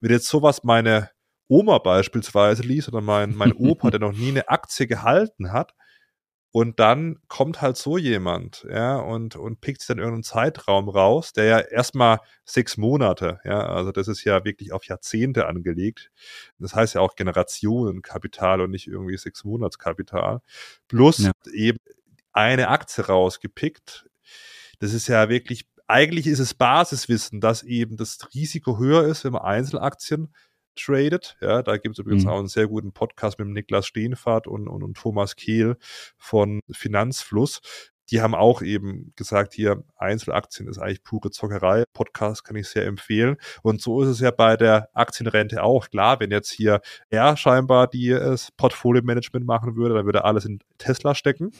wenn 0.00 0.10
jetzt 0.10 0.28
sowas 0.28 0.64
meine 0.64 1.10
Oma 1.48 1.78
beispielsweise 1.78 2.62
liest 2.62 2.88
oder 2.88 3.00
mein, 3.00 3.34
mein 3.34 3.52
Opa, 3.52 3.90
der 3.90 4.00
noch 4.00 4.12
nie 4.12 4.28
eine 4.28 4.48
Aktie 4.48 4.86
gehalten 4.86 5.52
hat, 5.52 5.74
und 6.50 6.80
dann 6.80 7.18
kommt 7.28 7.60
halt 7.60 7.76
so 7.76 7.98
jemand, 7.98 8.66
ja, 8.70 8.96
und, 8.96 9.36
und 9.36 9.60
pickt 9.60 9.82
sich 9.82 9.88
dann 9.88 9.98
irgendeinen 9.98 10.22
Zeitraum 10.22 10.88
raus, 10.88 11.32
der 11.34 11.44
ja 11.44 11.58
erstmal 11.60 12.20
sechs 12.44 12.78
Monate, 12.78 13.40
ja, 13.44 13.66
also 13.66 13.92
das 13.92 14.08
ist 14.08 14.24
ja 14.24 14.44
wirklich 14.44 14.72
auf 14.72 14.84
Jahrzehnte 14.84 15.46
angelegt. 15.46 16.10
Das 16.58 16.74
heißt 16.74 16.94
ja 16.94 17.02
auch 17.02 17.16
Generationenkapital 17.16 18.62
und 18.62 18.70
nicht 18.70 18.86
irgendwie 18.86 19.18
sechs 19.18 19.44
Monatskapital. 19.44 20.40
Plus 20.88 21.18
ja. 21.18 21.32
eben 21.52 21.78
eine 22.32 22.68
Aktie 22.68 23.04
rausgepickt. 23.04 24.08
Das 24.78 24.94
ist 24.94 25.08
ja 25.08 25.28
wirklich, 25.28 25.66
eigentlich 25.86 26.26
ist 26.26 26.38
es 26.38 26.54
Basiswissen, 26.54 27.40
dass 27.40 27.62
eben 27.62 27.96
das 27.96 28.18
Risiko 28.34 28.78
höher 28.78 29.04
ist, 29.04 29.24
wenn 29.24 29.32
man 29.32 29.42
Einzelaktien 29.42 30.32
tradet. 30.78 31.36
Ja, 31.40 31.62
da 31.62 31.76
gibt 31.76 31.96
es 31.96 31.98
übrigens 31.98 32.24
mhm. 32.24 32.30
auch 32.30 32.38
einen 32.38 32.48
sehr 32.48 32.66
guten 32.66 32.92
Podcast 32.92 33.38
mit 33.38 33.48
Niklas 33.48 33.86
Steenfahrt 33.86 34.46
und, 34.46 34.68
und, 34.68 34.82
und 34.82 34.96
Thomas 34.96 35.36
Kehl 35.36 35.76
von 36.16 36.60
Finanzfluss. 36.70 37.60
Die 38.10 38.22
haben 38.22 38.34
auch 38.34 38.62
eben 38.62 39.12
gesagt, 39.16 39.52
hier 39.52 39.84
Einzelaktien 39.96 40.66
ist 40.68 40.78
eigentlich 40.78 41.02
pure 41.02 41.30
Zockerei. 41.30 41.84
Podcast 41.92 42.42
kann 42.42 42.56
ich 42.56 42.68
sehr 42.68 42.86
empfehlen. 42.86 43.36
Und 43.62 43.82
so 43.82 44.02
ist 44.02 44.08
es 44.08 44.20
ja 44.20 44.30
bei 44.30 44.56
der 44.56 44.88
Aktienrente 44.94 45.62
auch. 45.62 45.90
Klar, 45.90 46.18
wenn 46.18 46.30
jetzt 46.30 46.50
hier 46.50 46.80
er 47.10 47.36
scheinbar 47.36 47.86
die 47.86 48.08
das 48.08 48.50
Portfolio-Management 48.52 49.44
machen 49.44 49.76
würde, 49.76 49.94
dann 49.94 50.06
würde 50.06 50.20
er 50.20 50.24
alles 50.24 50.46
in 50.46 50.60
Tesla 50.78 51.14
stecken 51.14 51.52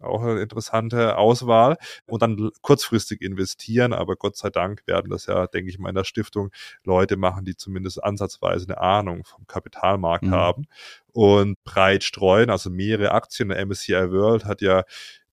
auch 0.00 0.22
eine 0.22 0.40
interessante 0.40 1.16
Auswahl 1.16 1.76
und 2.06 2.22
dann 2.22 2.50
kurzfristig 2.62 3.22
investieren. 3.22 3.92
Aber 3.92 4.16
Gott 4.16 4.36
sei 4.36 4.50
Dank 4.50 4.86
werden 4.86 5.10
das 5.10 5.26
ja, 5.26 5.46
denke 5.46 5.70
ich 5.70 5.78
mal, 5.78 5.88
in 5.88 5.94
der 5.94 6.04
Stiftung 6.04 6.50
Leute 6.84 7.16
machen, 7.16 7.44
die 7.44 7.56
zumindest 7.56 8.02
ansatzweise 8.02 8.66
eine 8.68 8.80
Ahnung 8.80 9.24
vom 9.24 9.46
Kapitalmarkt 9.46 10.24
mhm. 10.24 10.32
haben 10.32 10.66
und 11.12 11.62
breit 11.64 12.04
streuen, 12.04 12.50
also 12.50 12.70
mehrere 12.70 13.12
Aktien. 13.12 13.48
Der 13.48 13.64
MSCI 13.64 14.10
World 14.10 14.44
hat 14.44 14.60
ja 14.60 14.84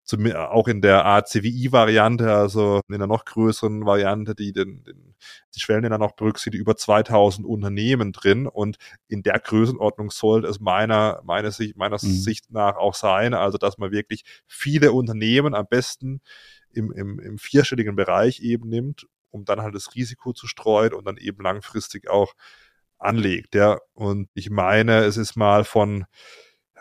zum, 0.04 0.30
auch 0.32 0.68
in 0.68 0.82
der 0.82 1.06
ACWI-Variante, 1.06 2.32
also 2.32 2.80
in 2.88 2.94
einer 2.94 3.06
noch 3.06 3.24
größeren 3.24 3.86
Variante, 3.86 4.34
die 4.34 4.52
den, 4.52 4.84
den 4.84 5.14
die 5.54 5.60
Schwellenländer 5.60 5.98
noch 5.98 6.12
berücksichtigt, 6.12 6.60
über 6.60 6.76
2000 6.76 7.46
Unternehmen 7.46 8.12
drin 8.12 8.46
und 8.46 8.76
in 9.08 9.22
der 9.22 9.38
Größenordnung 9.38 10.10
sollte 10.10 10.48
es 10.48 10.60
meiner, 10.60 11.22
meiner, 11.24 11.50
Sicht, 11.50 11.76
meiner 11.76 11.96
mhm. 11.96 12.08
Sicht 12.08 12.50
nach 12.50 12.76
auch 12.76 12.94
sein, 12.94 13.34
also 13.34 13.58
dass 13.58 13.78
man 13.78 13.90
wirklich 13.90 14.24
viele 14.46 14.92
Unternehmen 14.92 15.54
am 15.54 15.66
besten 15.68 16.20
im, 16.72 16.92
im, 16.92 17.18
im 17.18 17.38
vierstelligen 17.38 17.96
Bereich 17.96 18.40
eben 18.40 18.68
nimmt, 18.68 19.06
um 19.30 19.44
dann 19.44 19.62
halt 19.62 19.74
das 19.74 19.94
Risiko 19.94 20.32
zu 20.32 20.46
streuen 20.46 20.92
und 20.92 21.06
dann 21.06 21.16
eben 21.16 21.42
langfristig 21.42 22.10
auch 22.10 22.34
anlegt, 22.98 23.54
ja. 23.54 23.78
Und 23.94 24.28
ich 24.34 24.50
meine, 24.50 25.04
es 25.04 25.16
ist 25.16 25.36
mal 25.36 25.64
von 25.64 26.04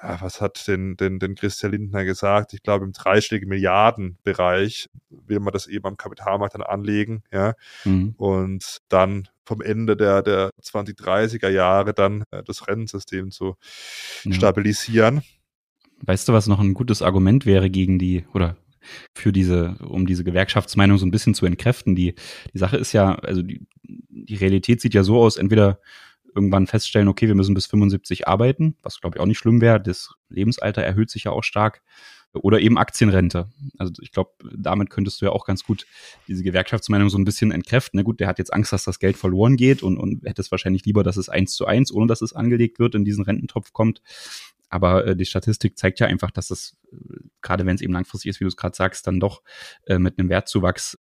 was 0.03 0.41
hat 0.41 0.67
denn, 0.67 0.95
denn, 0.98 1.19
denn 1.19 1.36
Christian 1.36 1.72
Lindner 1.72 2.03
gesagt? 2.03 2.53
Ich 2.53 2.62
glaube, 2.62 2.86
im 2.86 2.91
dreistelligen 2.91 3.50
Milliardenbereich 3.50 4.89
will 5.10 5.39
man 5.39 5.53
das 5.53 5.67
eben 5.67 5.86
am 5.86 5.98
Kapitalmarkt 5.98 6.55
dann 6.55 6.62
anlegen, 6.62 7.24
ja. 7.31 7.53
Mhm. 7.86 8.13
Und 8.17 8.79
dann 8.89 9.29
vom 9.45 9.62
Ende 9.62 9.95
der, 9.95 10.22
der 10.22 10.51
2030er 10.62 11.50
Jahre 11.50 11.93
dann 11.93 12.24
äh, 12.31 12.43
das 12.43 12.67
Rentensystem 12.67 13.31
zu 13.31 13.55
ja. 14.24 14.33
stabilisieren. 14.33 15.22
Weißt 16.01 16.27
du, 16.27 16.33
was 16.33 16.48
noch 16.48 16.60
ein 16.60 16.74
gutes 16.74 17.01
Argument 17.01 17.45
wäre 17.45 17.69
gegen 17.69 17.98
die, 18.00 18.25
oder 18.33 18.57
für 19.15 19.31
diese, 19.31 19.77
um 19.79 20.05
diese 20.05 20.24
Gewerkschaftsmeinung 20.24 20.98
so 20.98 21.05
ein 21.05 21.12
bisschen 21.12 21.33
zu 21.33 21.45
entkräften? 21.45 21.95
Die, 21.95 22.15
die 22.53 22.57
Sache 22.57 22.77
ist 22.77 22.91
ja, 22.93 23.15
also 23.15 23.41
die, 23.41 23.65
die 23.83 24.36
Realität 24.36 24.81
sieht 24.81 24.93
ja 24.93 25.03
so 25.03 25.22
aus, 25.22 25.38
entweder 25.38 25.79
irgendwann 26.36 26.68
feststellen, 26.68 27.08
okay, 27.08 27.28
wir 27.28 27.36
müssen 27.36 27.54
bis 27.54 27.66
75 27.68 28.28
arbeiten, 28.28 28.78
was 28.82 29.00
glaube 29.00 29.18
ich 29.18 29.22
auch 29.22 29.25
nicht 29.25 29.38
schlimm 29.38 29.62
wäre. 29.62 29.82
Das 29.82 30.13
Lebensalter 30.30 30.82
erhöht 30.82 31.10
sich 31.10 31.25
ja 31.25 31.32
auch 31.32 31.44
stark. 31.44 31.82
Oder 32.36 32.62
eben 32.62 32.80
Aktienrente. 32.80 33.48
Also 33.78 33.94
ich 34.02 34.12
glaube, 34.12 34.32
damit 34.58 34.90
könntest 34.90 35.22
du 35.22 35.25
ja 35.25 35.32
auch 35.32 35.46
ganz 35.46 35.63
gut 35.63 35.86
diese 36.28 36.42
Gewerkschaftsmeinung 36.42 37.10
so 37.10 37.20
ein 37.20 37.25
bisschen 37.25 37.52
entkräften. 37.52 38.00
Na 38.00 38.04
gut, 38.04 38.20
der 38.20 38.28
hat 38.28 38.40
jetzt 38.40 38.52
Angst, 38.52 38.74
dass 38.74 38.86
das 38.86 38.98
Geld 38.98 39.18
verloren 39.18 39.56
geht 39.56 39.84
und, 39.84 40.00
und 40.00 40.25
hätte 40.25 40.42
es 40.42 40.50
wahrscheinlich 40.50 40.84
lieber, 40.84 41.04
dass 41.04 41.18
es 41.18 41.30
eins 41.30 41.54
zu 41.54 41.68
eins, 41.68 41.92
ohne 41.92 42.08
dass 42.08 42.24
es 42.24 42.34
angelegt 42.34 42.80
wird, 42.80 42.96
in 42.96 43.06
diesen 43.06 43.24
Rententopf 43.24 43.72
kommt. 43.72 44.02
Aber 44.74 45.06
äh, 45.06 45.16
die 45.16 45.25
Statistik 45.25 45.78
zeigt 45.78 46.00
ja 46.00 46.08
einfach, 46.08 46.32
dass 46.32 46.50
es, 46.50 46.75
äh, 46.92 46.96
gerade 47.44 47.68
wenn 47.68 47.75
es 47.75 47.82
eben 47.82 47.94
langfristig 47.94 48.32
ist, 48.32 48.40
wie 48.40 48.46
du 48.46 48.48
es 48.48 48.58
gerade 48.58 48.75
sagst, 48.75 49.06
dann 49.06 49.20
doch 49.20 49.44
äh, 49.86 50.00
mit 50.00 50.18
einem 50.18 50.30
Wertzuwachs 50.30 50.98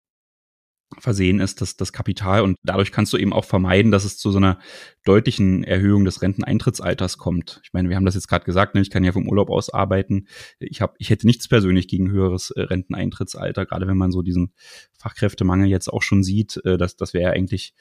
versehen 0.99 1.39
ist, 1.39 1.61
das, 1.61 1.77
das 1.77 1.93
Kapital. 1.93 2.41
Und 2.41 2.57
dadurch 2.63 2.91
kannst 2.91 3.13
du 3.13 3.17
eben 3.17 3.33
auch 3.33 3.45
vermeiden, 3.45 3.91
dass 3.91 4.05
es 4.05 4.17
zu 4.17 4.31
so 4.31 4.37
einer 4.37 4.59
deutlichen 5.03 5.63
Erhöhung 5.63 6.05
des 6.05 6.21
Renteneintrittsalters 6.21 7.17
kommt. 7.17 7.61
Ich 7.63 7.73
meine, 7.73 7.89
wir 7.89 7.95
haben 7.95 8.05
das 8.05 8.15
jetzt 8.15 8.27
gerade 8.27 8.45
gesagt, 8.45 8.75
ne? 8.75 8.81
ich 8.81 8.89
kann 8.89 9.03
ja 9.03 9.11
vom 9.11 9.27
Urlaub 9.27 9.49
aus 9.49 9.69
arbeiten. 9.69 10.27
Ich, 10.59 10.81
hab, 10.81 10.95
ich 10.97 11.09
hätte 11.09 11.27
nichts 11.27 11.47
persönlich 11.47 11.87
gegen 11.87 12.11
höheres 12.11 12.51
äh, 12.51 12.61
Renteneintrittsalter, 12.61 13.65
gerade 13.65 13.87
wenn 13.87 13.97
man 13.97 14.11
so 14.11 14.21
diesen 14.21 14.53
Fachkräftemangel 14.97 15.67
jetzt 15.67 15.91
auch 15.91 16.01
schon 16.01 16.23
sieht. 16.23 16.59
Äh, 16.65 16.77
das 16.77 16.95
das 16.95 17.13
wäre 17.13 17.31
eigentlich 17.31 17.73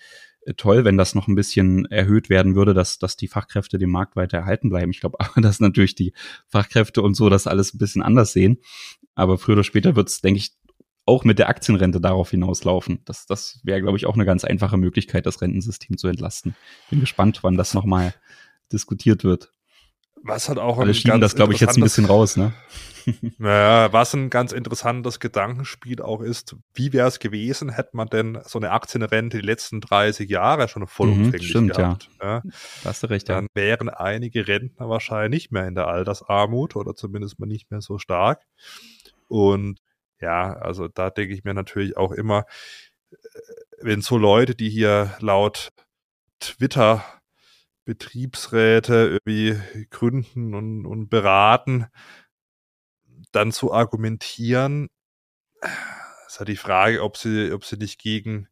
äh, 0.45 0.55
toll, 0.55 0.85
wenn 0.85 0.97
das 0.97 1.15
noch 1.15 1.29
ein 1.29 1.35
bisschen 1.35 1.87
erhöht 1.87 2.29
werden 2.29 2.55
würde, 2.55 2.75
dass, 2.75 2.99
dass 2.99 3.17
die 3.17 3.29
Fachkräfte 3.29 3.79
dem 3.79 3.91
Markt 3.91 4.17
weiter 4.17 4.39
erhalten 4.39 4.69
bleiben. 4.69 4.91
Ich 4.91 5.01
glaube 5.01 5.19
aber, 5.21 5.41
dass 5.41 5.61
natürlich 5.61 5.95
die 5.95 6.13
Fachkräfte 6.49 7.03
und 7.03 7.15
so 7.15 7.29
das 7.29 7.47
alles 7.47 7.75
ein 7.75 7.79
bisschen 7.79 8.03
anders 8.03 8.33
sehen. 8.33 8.59
Aber 9.15 9.39
früher 9.39 9.55
oder 9.55 9.65
später 9.65 9.97
wird 9.97 10.09
es, 10.09 10.21
denke 10.21 10.39
ich, 10.39 10.53
auch 11.05 11.25
mit 11.25 11.39
der 11.39 11.49
Aktienrente 11.49 12.01
darauf 12.01 12.31
hinauslaufen. 12.31 13.01
Das, 13.05 13.27
das 13.27 13.61
wäre, 13.65 13.81
glaube 13.81 13.97
ich, 13.99 14.07
auch 14.07 14.15
eine 14.15 14.25
ganz 14.25 14.45
einfache 14.45 14.77
Möglichkeit, 14.77 15.27
das 15.27 15.41
Rentensystem 15.41 15.99
zu 15.99 16.09
entlasten. 16.09 16.55
Bin 16.91 17.01
gespannt, 17.01 17.41
wann 17.43 17.57
das 17.57 17.75
nochmal 17.75 18.15
diskutiert 18.73 19.25
wird. 19.25 19.53
Was 20.23 20.49
hat 20.49 20.59
auch 20.59 20.79
Alle 20.79 20.95
schieben 20.95 21.21
das, 21.21 21.35
glaube 21.35 21.53
ich, 21.53 21.61
jetzt 21.61 21.77
ein 21.77 21.83
bisschen 21.83 22.05
raus, 22.05 22.37
ne? 22.37 22.53
naja, 23.39 23.93
was 23.93 24.15
ein 24.15 24.31
ganz 24.31 24.53
interessantes 24.53 25.21
Gedankenspiel 25.21 26.01
auch 26.03 26.21
ist, 26.21 26.57
wie 26.75 26.93
wäre 26.93 27.09
es 27.09 27.19
gewesen, 27.19 27.71
hätte 27.71 27.97
man 27.97 28.09
denn 28.09 28.39
so 28.45 28.59
eine 28.59 28.71
Aktienrente 28.71 29.39
die 29.39 29.47
letzten 29.47 29.81
30 29.81 30.29
Jahre 30.29 30.69
schon 30.69 30.87
vollumfänglich 30.87 31.43
mhm, 31.43 31.49
stimmt, 31.49 31.75
gehabt. 31.75 32.11
Ja. 32.21 32.35
ja. 32.35 32.43
Hast 32.85 33.03
du 33.03 33.09
recht, 33.09 33.29
Dann 33.29 33.45
ja. 33.45 33.51
wären 33.55 33.89
einige 33.89 34.47
Rentner 34.47 34.89
wahrscheinlich 34.89 35.33
nicht 35.33 35.53
mehr 35.53 35.67
in 35.67 35.75
der 35.75 35.89
Altersarmut 35.89 36.77
oder 36.77 36.95
zumindest 36.95 37.41
mal 37.41 37.47
nicht 37.47 37.71
mehr 37.71 37.81
so 37.81 37.99
stark. 37.99 38.43
Und 39.29 39.81
ja, 40.23 40.55
also 40.55 40.89
da 40.89 41.11
denke 41.11 41.35
ich 41.35 41.45
mir 41.45 41.55
natürlich 41.55 41.97
auch 41.97 42.13
immer, 42.13 42.47
äh, 43.11 43.17
wenn 43.81 44.01
so 44.01 44.17
Leute, 44.17 44.55
die 44.55 44.71
hier 44.71 45.15
laut 45.21 45.71
Twitter 46.41 47.05
Betriebsräte 47.85 49.19
irgendwie 49.27 49.87
gründen 49.91 50.55
und, 50.55 50.87
und 50.87 51.09
beraten, 51.09 51.87
dann 53.33 53.51
zu 53.51 53.73
argumentieren, 53.73 54.89
ist 56.27 56.39
halt 56.39 56.49
die 56.49 56.57
Frage, 56.57 57.03
ob 57.03 57.17
sie, 57.17 57.53
ob 57.53 57.65
sie 57.65 57.77
nicht 57.77 58.01
gegen 58.01 58.49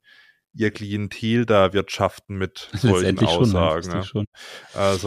ihr 0.52 0.72
Klientel 0.72 1.46
da 1.46 1.72
wirtschaften 1.72 2.36
mit 2.36 2.70
solchen 2.74 3.18
Aussagen. 3.24 3.90
Schon, 3.90 4.04
schon. 4.04 4.26
Also, 4.74 5.06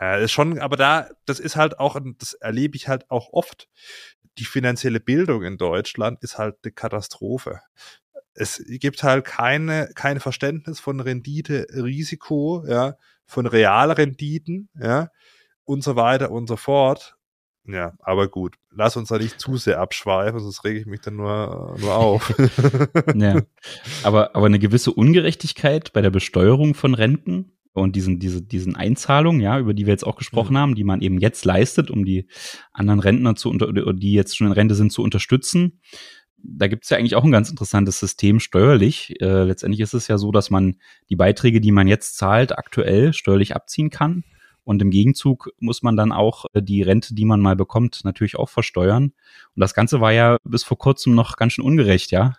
ja, 0.00 0.16
ist 0.16 0.32
schon, 0.32 0.58
aber 0.60 0.76
da, 0.76 1.10
das 1.26 1.40
ist 1.40 1.56
halt 1.56 1.78
auch, 1.78 1.98
das 2.18 2.32
erlebe 2.34 2.76
ich 2.76 2.88
halt 2.88 3.10
auch 3.10 3.32
oft 3.32 3.68
die 4.38 4.44
finanzielle 4.44 5.00
Bildung 5.00 5.42
in 5.42 5.58
Deutschland 5.58 6.22
ist 6.22 6.38
halt 6.38 6.56
eine 6.62 6.72
Katastrophe. 6.72 7.60
Es 8.34 8.62
gibt 8.66 9.02
halt 9.02 9.24
keine, 9.24 9.90
kein 9.94 10.20
Verständnis 10.20 10.78
von 10.80 11.00
Rendite, 11.00 11.66
Risiko, 11.72 12.64
ja, 12.66 12.94
von 13.26 13.46
Realrenditen, 13.46 14.68
ja, 14.80 15.10
und 15.64 15.82
so 15.82 15.96
weiter 15.96 16.30
und 16.30 16.46
so 16.46 16.56
fort. 16.56 17.16
Ja, 17.64 17.92
aber 17.98 18.28
gut, 18.28 18.54
lass 18.70 18.96
uns 18.96 19.10
da 19.10 19.18
nicht 19.18 19.38
zu 19.38 19.58
sehr 19.58 19.78
abschweifen, 19.78 20.40
sonst 20.40 20.64
rege 20.64 20.80
ich 20.80 20.86
mich 20.86 21.02
dann 21.02 21.16
nur, 21.16 21.76
nur 21.78 21.94
auf. 21.94 22.32
ja. 23.14 23.42
Aber, 24.02 24.34
aber 24.34 24.46
eine 24.46 24.58
gewisse 24.58 24.90
Ungerechtigkeit 24.90 25.92
bei 25.92 26.00
der 26.00 26.10
Besteuerung 26.10 26.74
von 26.74 26.94
Renten 26.94 27.57
und 27.78 27.96
diesen, 27.96 28.18
diese, 28.18 28.42
diesen 28.42 28.76
Einzahlungen, 28.76 29.40
ja, 29.40 29.58
über 29.58 29.74
die 29.74 29.86
wir 29.86 29.92
jetzt 29.92 30.06
auch 30.06 30.16
gesprochen 30.16 30.54
mhm. 30.54 30.58
haben, 30.58 30.74
die 30.74 30.84
man 30.84 31.00
eben 31.00 31.18
jetzt 31.18 31.44
leistet, 31.44 31.90
um 31.90 32.04
die 32.04 32.26
anderen 32.72 33.00
Rentner 33.00 33.34
zu 33.34 33.50
unter, 33.50 33.72
die 33.72 34.12
jetzt 34.12 34.36
schon 34.36 34.46
in 34.46 34.52
Rente 34.52 34.74
sind, 34.74 34.92
zu 34.92 35.02
unterstützen. 35.02 35.80
Da 36.40 36.68
gibt 36.68 36.84
es 36.84 36.90
ja 36.90 36.98
eigentlich 36.98 37.16
auch 37.16 37.24
ein 37.24 37.32
ganz 37.32 37.50
interessantes 37.50 37.98
System 37.98 38.38
steuerlich. 38.38 39.20
Äh, 39.20 39.44
letztendlich 39.44 39.80
ist 39.80 39.94
es 39.94 40.06
ja 40.06 40.18
so, 40.18 40.30
dass 40.30 40.50
man 40.50 40.76
die 41.10 41.16
Beiträge, 41.16 41.60
die 41.60 41.72
man 41.72 41.88
jetzt 41.88 42.16
zahlt, 42.16 42.56
aktuell 42.56 43.12
steuerlich 43.12 43.56
abziehen 43.56 43.90
kann. 43.90 44.22
Und 44.62 44.82
im 44.82 44.90
Gegenzug 44.90 45.50
muss 45.58 45.82
man 45.82 45.96
dann 45.96 46.12
auch 46.12 46.44
äh, 46.52 46.62
die 46.62 46.82
Rente, 46.82 47.14
die 47.14 47.24
man 47.24 47.40
mal 47.40 47.56
bekommt, 47.56 48.00
natürlich 48.04 48.36
auch 48.36 48.50
versteuern. 48.50 49.14
Und 49.54 49.60
das 49.60 49.74
Ganze 49.74 50.00
war 50.00 50.12
ja 50.12 50.36
bis 50.44 50.62
vor 50.62 50.78
kurzem 50.78 51.14
noch 51.14 51.36
ganz 51.36 51.54
schön 51.54 51.64
ungerecht, 51.64 52.10
ja. 52.10 52.34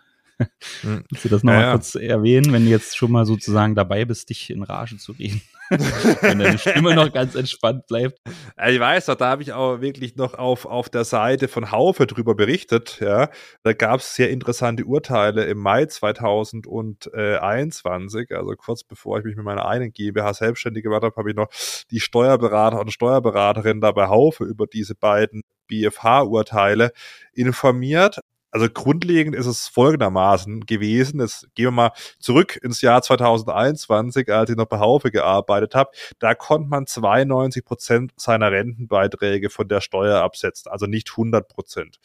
Hm. 0.81 1.03
Willst 1.09 1.25
du 1.25 1.29
das 1.29 1.43
nochmal 1.43 1.61
ja, 1.61 1.67
ja. 1.67 1.73
kurz 1.73 1.95
erwähnen, 1.95 2.53
wenn 2.53 2.65
du 2.65 2.71
jetzt 2.71 2.97
schon 2.97 3.11
mal 3.11 3.25
sozusagen 3.25 3.75
dabei 3.75 4.05
bist, 4.05 4.29
dich 4.29 4.49
in 4.49 4.63
Rage 4.63 4.97
zu 4.97 5.11
reden? 5.13 5.41
wenn 5.69 6.39
deine 6.39 6.57
Stimme 6.57 6.95
noch 6.95 7.13
ganz 7.13 7.35
entspannt 7.35 7.85
bleibt. 7.87 8.19
Ich 8.67 8.79
weiß, 8.79 9.05
da 9.05 9.19
habe 9.19 9.43
ich 9.43 9.53
auch 9.53 9.81
wirklich 9.81 10.15
noch 10.15 10.33
auf, 10.33 10.65
auf 10.65 10.89
der 10.89 11.03
Seite 11.03 11.47
von 11.47 11.71
Haufe 11.71 12.07
drüber 12.07 12.33
berichtet. 12.33 12.97
Ja, 12.99 13.29
Da 13.63 13.73
gab 13.73 13.99
es 13.99 14.15
sehr 14.15 14.31
interessante 14.31 14.85
Urteile 14.85 15.45
im 15.45 15.59
Mai 15.59 15.85
2021, 15.85 18.35
also 18.35 18.55
kurz 18.55 18.83
bevor 18.83 19.19
ich 19.19 19.25
mich 19.25 19.35
mit 19.35 19.45
meiner 19.45 19.67
einen 19.67 19.93
GmbH 19.93 20.33
selbstständig 20.33 20.81
gemacht 20.83 21.03
habe, 21.03 21.15
habe 21.15 21.29
ich 21.29 21.35
noch 21.35 21.49
die 21.91 21.99
Steuerberater 21.99 22.79
und 22.79 22.91
Steuerberaterin 22.91 23.79
da 23.79 23.91
bei 23.91 24.07
Haufe 24.07 24.45
über 24.45 24.65
diese 24.65 24.95
beiden 24.95 25.43
BFH-Urteile 25.67 26.91
informiert 27.33 28.21
also 28.51 28.67
grundlegend 28.69 29.35
ist 29.35 29.45
es 29.45 29.67
folgendermaßen 29.67 30.65
gewesen. 30.65 31.19
Jetzt 31.19 31.53
gehen 31.55 31.65
wir 31.65 31.71
mal 31.71 31.91
zurück 32.19 32.57
ins 32.61 32.81
Jahr 32.81 33.01
2021, 33.01 34.31
als 34.31 34.49
ich 34.49 34.55
noch 34.55 34.65
bei 34.65 34.79
Haufe 34.79 35.11
gearbeitet 35.11 35.75
habe. 35.75 35.91
Da 36.19 36.33
konnte 36.33 36.69
man 36.69 36.87
92 36.87 37.63
Prozent 37.63 38.11
seiner 38.15 38.51
Rentenbeiträge 38.51 39.49
von 39.49 39.67
der 39.67 39.81
Steuer 39.81 40.21
absetzen, 40.21 40.71
also 40.71 40.85
nicht 40.85 41.11
100 41.11 41.47
Prozent. 41.47 41.99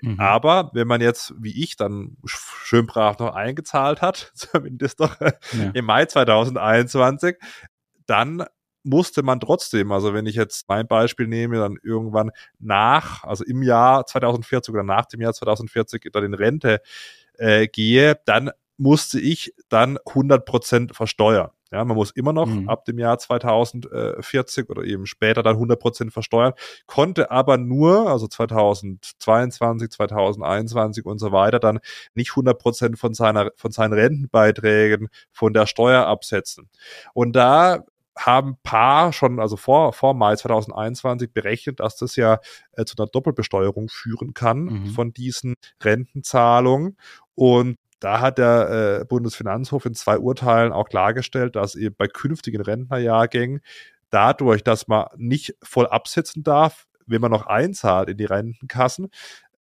Mhm. 0.00 0.18
Aber 0.18 0.70
wenn 0.72 0.88
man 0.88 1.00
jetzt, 1.00 1.34
wie 1.38 1.62
ich, 1.62 1.76
dann 1.76 2.16
schön 2.24 2.86
brav 2.86 3.18
noch 3.18 3.34
eingezahlt 3.34 4.00
hat, 4.00 4.32
zumindest 4.34 5.00
doch 5.00 5.20
ja. 5.20 5.70
im 5.74 5.84
Mai 5.84 6.06
2021, 6.06 7.36
dann 8.06 8.44
musste 8.82 9.22
man 9.22 9.40
trotzdem, 9.40 9.92
also 9.92 10.14
wenn 10.14 10.26
ich 10.26 10.36
jetzt 10.36 10.68
mein 10.68 10.86
Beispiel 10.86 11.26
nehme, 11.26 11.56
dann 11.56 11.76
irgendwann 11.82 12.30
nach, 12.58 13.24
also 13.24 13.44
im 13.44 13.62
Jahr 13.62 14.06
2040 14.06 14.72
oder 14.72 14.82
nach 14.82 15.06
dem 15.06 15.20
Jahr 15.20 15.32
2040 15.32 16.10
dann 16.12 16.24
in 16.24 16.34
Rente 16.34 16.80
äh, 17.38 17.68
gehe, 17.68 18.18
dann 18.24 18.50
musste 18.76 19.20
ich 19.20 19.54
dann 19.68 19.98
100 20.06 20.44
Prozent 20.46 20.96
versteuern. 20.96 21.50
Ja, 21.72 21.84
man 21.84 21.96
muss 21.96 22.10
immer 22.10 22.32
noch 22.32 22.48
mhm. 22.48 22.68
ab 22.68 22.84
dem 22.84 22.98
Jahr 22.98 23.16
2040 23.18 24.68
oder 24.70 24.82
eben 24.82 25.06
später 25.06 25.44
dann 25.44 25.54
100 25.54 25.78
Prozent 25.78 26.12
versteuern, 26.12 26.52
konnte 26.86 27.30
aber 27.30 27.58
nur, 27.58 28.08
also 28.08 28.26
2022, 28.26 29.90
2021 29.90 31.04
und 31.06 31.18
so 31.20 31.30
weiter, 31.30 31.60
dann 31.60 31.78
nicht 32.14 32.32
100 32.32 32.58
Prozent 32.58 32.98
von 32.98 33.14
seiner, 33.14 33.52
von 33.54 33.70
seinen 33.70 33.92
Rentenbeiträgen 33.92 35.10
von 35.30 35.52
der 35.52 35.66
Steuer 35.66 36.06
absetzen. 36.06 36.68
Und 37.14 37.36
da 37.36 37.84
haben 38.16 38.56
paar 38.62 39.12
schon, 39.12 39.40
also 39.40 39.56
vor, 39.56 39.92
vor 39.92 40.14
Mai 40.14 40.36
2021 40.36 41.32
berechnet, 41.32 41.80
dass 41.80 41.96
das 41.96 42.16
ja 42.16 42.40
äh, 42.72 42.84
zu 42.84 42.96
einer 42.98 43.06
Doppelbesteuerung 43.06 43.88
führen 43.88 44.34
kann 44.34 44.64
mhm. 44.64 44.86
von 44.86 45.12
diesen 45.12 45.54
Rentenzahlungen. 45.82 46.96
Und 47.34 47.76
da 48.00 48.20
hat 48.20 48.38
der 48.38 49.00
äh, 49.00 49.04
Bundesfinanzhof 49.04 49.84
in 49.86 49.94
zwei 49.94 50.18
Urteilen 50.18 50.72
auch 50.72 50.88
klargestellt, 50.88 51.56
dass 51.56 51.74
eben 51.74 51.94
bei 51.96 52.08
künftigen 52.08 52.62
Rentnerjahrgängen 52.62 53.60
dadurch, 54.10 54.64
dass 54.64 54.88
man 54.88 55.06
nicht 55.16 55.54
voll 55.62 55.86
absetzen 55.86 56.42
darf, 56.42 56.86
wenn 57.06 57.20
man 57.20 57.30
noch 57.30 57.46
einzahlt 57.46 58.08
in 58.08 58.16
die 58.16 58.24
Rentenkassen, 58.24 59.10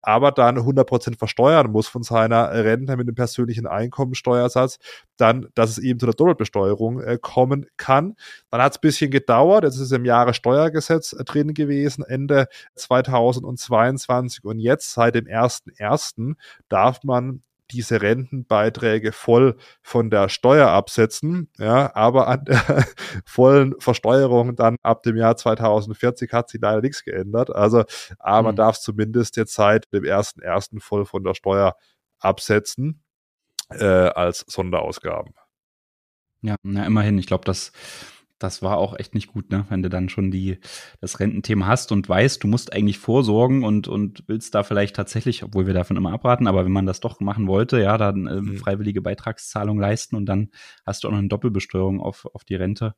aber 0.01 0.31
dann 0.31 0.57
100% 0.57 1.17
versteuern 1.17 1.71
muss 1.71 1.87
von 1.87 2.03
seiner 2.03 2.51
Rente 2.51 2.95
mit 2.97 3.07
dem 3.07 3.15
persönlichen 3.15 3.67
Einkommensteuersatz, 3.67 4.79
dann, 5.17 5.47
dass 5.55 5.71
es 5.71 5.77
eben 5.79 5.99
zu 5.99 6.05
der 6.05 6.15
Doppelbesteuerung 6.15 7.01
äh, 7.01 7.17
kommen 7.21 7.65
kann. 7.77 8.15
Dann 8.49 8.61
hat 8.61 8.73
es 8.73 8.77
ein 8.77 8.81
bisschen 8.81 9.11
gedauert, 9.11 9.63
jetzt 9.63 9.75
ist 9.75 9.81
es 9.81 9.91
im 9.91 10.05
Jahre 10.05 10.33
Steuergesetz 10.33 11.13
äh, 11.13 11.23
drin 11.23 11.53
gewesen, 11.53 12.03
Ende 12.03 12.47
2022 12.75 14.45
und 14.45 14.59
jetzt 14.59 14.93
seit 14.93 15.15
dem 15.15 15.25
1.1. 15.25 16.35
darf 16.69 17.03
man 17.03 17.41
diese 17.71 18.01
Rentenbeiträge 18.01 19.11
voll 19.11 19.55
von 19.81 20.09
der 20.09 20.29
Steuer 20.29 20.69
absetzen, 20.69 21.49
ja, 21.57 21.95
aber 21.95 22.27
an 22.27 22.45
der 22.45 22.85
vollen 23.25 23.75
Versteuerung 23.79 24.55
dann 24.55 24.77
ab 24.81 25.03
dem 25.03 25.15
Jahr 25.15 25.37
2040 25.37 26.33
hat 26.33 26.49
sich 26.49 26.61
leider 26.61 26.81
nichts 26.81 27.03
geändert. 27.03 27.53
Also, 27.53 27.83
aber 28.17 28.43
man 28.43 28.55
mhm. 28.55 28.57
darf 28.57 28.79
zumindest 28.79 29.37
jetzt 29.37 29.53
seit 29.53 29.91
dem 29.93 30.03
ersten 30.03 30.41
ersten 30.41 30.79
voll 30.79 31.05
von 31.05 31.23
der 31.23 31.33
Steuer 31.33 31.75
absetzen 32.19 33.03
äh, 33.69 33.85
als 33.85 34.45
Sonderausgaben. 34.47 35.33
Ja, 36.41 36.55
na, 36.63 36.85
immerhin. 36.85 37.17
Ich 37.17 37.27
glaube, 37.27 37.45
das 37.45 37.71
das 38.39 38.61
war 38.61 38.77
auch 38.77 38.97
echt 38.97 39.13
nicht 39.13 39.27
gut, 39.27 39.51
ne? 39.51 39.65
Wenn 39.69 39.83
du 39.83 39.89
dann 39.89 40.09
schon 40.09 40.31
die, 40.31 40.59
das 41.01 41.19
Rententhema 41.19 41.67
hast 41.67 41.91
und 41.91 42.07
weißt, 42.07 42.41
du 42.43 42.47
musst 42.47 42.73
eigentlich 42.73 42.97
vorsorgen 42.97 43.63
und, 43.63 43.87
und 43.87 44.23
willst 44.27 44.55
da 44.55 44.63
vielleicht 44.63 44.95
tatsächlich, 44.95 45.43
obwohl 45.43 45.67
wir 45.67 45.73
davon 45.73 45.97
immer 45.97 46.13
abraten, 46.13 46.47
aber 46.47 46.65
wenn 46.65 46.71
man 46.71 46.85
das 46.85 47.01
doch 47.01 47.19
machen 47.19 47.47
wollte, 47.47 47.81
ja, 47.81 47.97
dann 47.97 48.27
äh, 48.27 48.41
mhm. 48.41 48.57
freiwillige 48.57 49.01
Beitragszahlung 49.01 49.79
leisten 49.79 50.15
und 50.15 50.25
dann 50.25 50.49
hast 50.85 51.03
du 51.03 51.07
auch 51.07 51.11
noch 51.11 51.19
eine 51.19 51.27
Doppelbesteuerung 51.27 51.99
auf, 51.99 52.25
auf 52.33 52.45
die 52.45 52.55
Rente. 52.55 52.95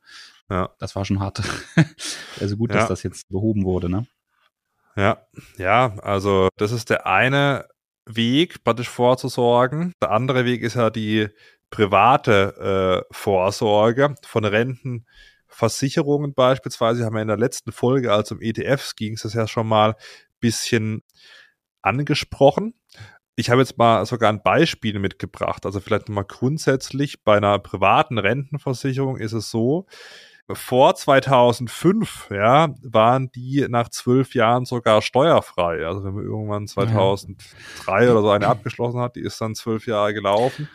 Ja. 0.50 0.70
Das 0.80 0.96
war 0.96 1.06
schon 1.06 1.20
hart. 1.20 1.42
also 2.40 2.58
gut, 2.58 2.74
dass 2.74 2.88
das 2.88 3.04
jetzt 3.04 3.30
behoben 3.30 3.64
wurde, 3.64 3.90
ne? 3.90 4.06
Ja, 4.96 5.26
ja, 5.58 5.96
also 6.02 6.50
das 6.58 6.72
ist 6.72 6.90
der 6.90 7.08
eine 7.08 7.68
Weg, 8.06 8.64
praktisch 8.64 8.90
vorzusorgen. 8.90 9.94
Der 10.02 10.12
andere 10.12 10.46
Weg 10.46 10.62
ist 10.64 10.76
ja 10.76 10.90
die 10.90 11.30
private 11.72 13.04
äh, 13.10 13.14
Vorsorge 13.14 14.16
von 14.24 14.46
Renten 14.46 15.06
Versicherungen 15.48 16.34
beispielsweise 16.34 17.04
haben 17.04 17.16
wir 17.16 17.22
in 17.22 17.28
der 17.28 17.38
letzten 17.38 17.72
Folge, 17.72 18.14
also 18.14 18.36
um 18.36 18.42
ETFs 18.42 18.96
ging 18.96 19.14
es 19.14 19.24
das 19.24 19.34
ja 19.34 19.48
schon 19.48 19.68
mal 19.68 19.96
bisschen 20.40 21.04
angesprochen. 21.82 22.74
Ich 23.36 23.50
habe 23.50 23.62
jetzt 23.62 23.78
mal 23.78 24.06
sogar 24.06 24.32
ein 24.32 24.44
Beispiel 24.44 25.00
mitgebracht. 25.00 25.66
Also 25.66 25.80
vielleicht 25.80 26.10
nochmal 26.10 26.26
grundsätzlich 26.26 27.24
bei 27.24 27.38
einer 27.38 27.60
privaten 27.60 28.18
Rentenversicherung 28.18 29.18
ist 29.18 29.34
es 29.34 29.50
so, 29.50 29.88
vor 30.54 30.96
2005, 30.96 32.30
ja, 32.32 32.74
waren 32.84 33.32
die 33.32 33.66
nach 33.70 33.90
zwölf 33.90 34.36
Jahren 34.36 34.66
sogar 34.66 35.02
steuerfrei. 35.02 35.86
Also 35.86 36.04
wenn 36.04 36.14
man 36.14 36.26
irgendwann 36.26 36.68
2003 36.68 38.04
ja. 38.04 38.12
oder 38.12 38.22
so 38.22 38.30
eine 38.30 38.48
abgeschlossen 38.48 39.00
hat, 39.00 39.16
die 39.16 39.22
ist 39.22 39.40
dann 39.40 39.56
zwölf 39.56 39.88
Jahre 39.88 40.14
gelaufen, 40.14 40.70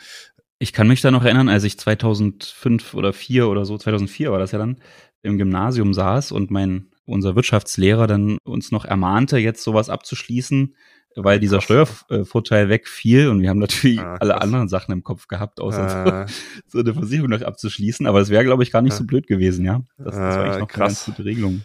ich 0.59 0.73
kann 0.73 0.89
mich 0.89 1.01
da 1.01 1.11
noch 1.11 1.25
erinnern, 1.25 1.49
als 1.49 1.65
ich 1.65 1.79
2005 1.79 2.95
oder 2.95 3.13
4 3.13 3.49
oder 3.49 3.65
so, 3.65 3.77
2004 3.77 4.33
war 4.33 4.39
das 4.39 4.53
ja 4.53 4.59
dann, 4.59 4.79
im 5.23 5.39
Gymnasium 5.39 5.93
saß 5.93 6.33
und 6.33 6.51
mein, 6.51 6.89
unser 7.05 7.35
Wirtschaftslehrer 7.35 8.07
dann 8.07 8.39
uns 8.45 8.71
noch 8.71 8.85
ermahnte, 8.85 9.39
jetzt 9.39 9.63
sowas 9.63 9.91
abzuschließen, 9.91 10.75
weil 11.17 11.41
dieser 11.41 11.61
Steuervorteil 11.61 12.69
wegfiel 12.69 13.29
und 13.29 13.41
wir 13.41 13.49
haben 13.49 13.59
natürlich 13.59 14.01
ah, 14.01 14.17
alle 14.21 14.41
anderen 14.41 14.69
Sachen 14.69 14.93
im 14.93 15.03
Kopf 15.03 15.29
gehabt, 15.29 15.61
außer 15.61 16.25
äh, 16.25 16.27
so, 16.67 16.79
so, 16.79 16.81
eine 16.81 16.95
Versicherung 16.95 17.31
noch 17.31 17.41
abzuschließen. 17.41 18.07
Aber 18.07 18.21
es 18.21 18.29
wäre, 18.29 18.45
glaube 18.45 18.63
ich, 18.63 18.71
gar 18.71 18.83
nicht 18.83 18.93
so 18.93 19.05
blöd 19.05 19.27
gewesen, 19.27 19.65
ja. 19.65 19.83
Das, 19.97 20.15
das 20.15 20.17
war 20.17 20.45
eigentlich 20.45 20.61
noch 20.61 20.69
krass. 20.69 20.79
eine 20.81 20.89
ganz 20.89 21.05
gute 21.07 21.25
Regelung 21.25 21.63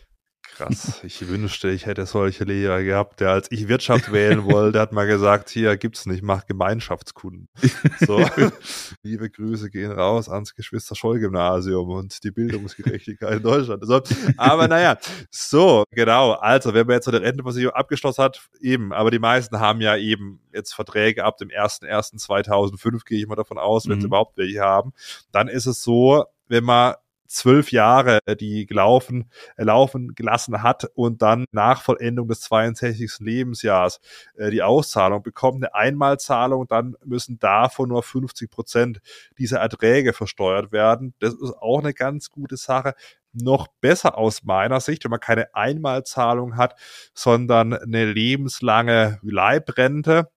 krass. 0.55 1.01
Ich 1.03 1.27
wünschte, 1.27 1.69
ich 1.69 1.85
hätte 1.85 2.05
solche 2.05 2.43
Lehrer 2.43 2.83
gehabt, 2.83 3.19
der 3.19 3.31
als 3.31 3.47
ich 3.51 3.67
Wirtschaft 3.67 4.11
wählen 4.11 4.45
wollte, 4.45 4.79
hat 4.79 4.91
mal 4.91 5.07
gesagt, 5.07 5.49
hier 5.49 5.77
gibt's 5.77 6.05
nicht, 6.05 6.23
mach 6.23 6.45
Gemeinschaftskunden. 6.45 7.49
So, 7.99 8.23
liebe 9.03 9.29
Grüße 9.29 9.69
gehen 9.69 9.91
raus 9.91 10.29
ans 10.29 10.55
Geschwister-Scholl-Gymnasium 10.55 11.89
und 11.89 12.23
die 12.23 12.31
Bildungsgerechtigkeit 12.31 13.37
in 13.37 13.43
Deutschland. 13.43 13.85
So, 13.85 14.01
aber 14.37 14.67
naja, 14.67 14.97
so, 15.29 15.83
genau. 15.91 16.33
Also, 16.33 16.73
wenn 16.73 16.87
man 16.87 16.95
jetzt 16.95 17.05
so 17.05 17.11
eine 17.11 17.21
Rentenversicherung 17.21 17.75
abgeschlossen 17.75 18.23
hat, 18.23 18.41
eben, 18.59 18.93
aber 18.93 19.11
die 19.11 19.19
meisten 19.19 19.59
haben 19.59 19.81
ja 19.81 19.97
eben 19.97 20.41
jetzt 20.53 20.73
Verträge 20.73 21.23
ab 21.23 21.37
dem 21.37 21.49
1.1.2005, 21.49 23.05
gehe 23.05 23.19
ich 23.19 23.27
mal 23.27 23.35
davon 23.35 23.57
aus, 23.57 23.87
wenn 23.87 23.97
mhm. 23.97 24.01
sie 24.01 24.07
überhaupt 24.07 24.37
welche 24.37 24.61
haben. 24.61 24.93
Dann 25.31 25.47
ist 25.47 25.65
es 25.65 25.83
so, 25.83 26.25
wenn 26.47 26.63
man 26.63 26.95
zwölf 27.31 27.71
Jahre, 27.71 28.19
äh, 28.25 28.35
die 28.35 28.65
gelaufen, 28.65 29.31
äh, 29.57 29.63
laufen 29.63 30.13
gelassen 30.15 30.61
hat 30.63 30.85
und 30.95 31.21
dann 31.21 31.45
nach 31.51 31.81
Vollendung 31.81 32.27
des 32.27 32.41
62. 32.41 33.19
Lebensjahres 33.19 33.99
äh, 34.37 34.51
die 34.51 34.61
Auszahlung 34.61 35.23
bekommt, 35.23 35.63
eine 35.63 35.73
Einmalzahlung, 35.73 36.67
dann 36.67 36.95
müssen 37.03 37.39
davon 37.39 37.89
nur 37.89 38.03
50 38.03 38.49
Prozent 38.51 39.01
dieser 39.37 39.59
Erträge 39.59 40.13
versteuert 40.13 40.71
werden. 40.71 41.13
Das 41.19 41.33
ist 41.33 41.53
auch 41.53 41.79
eine 41.79 41.93
ganz 41.93 42.29
gute 42.29 42.57
Sache 42.57 42.93
noch 43.33 43.67
besser 43.79 44.17
aus 44.17 44.43
meiner 44.43 44.81
Sicht, 44.81 45.03
wenn 45.03 45.11
man 45.11 45.19
keine 45.19 45.55
Einmalzahlung 45.55 46.57
hat, 46.57 46.75
sondern 47.13 47.73
eine 47.73 48.11
lebenslange 48.11 49.19
Leibrente. 49.21 50.29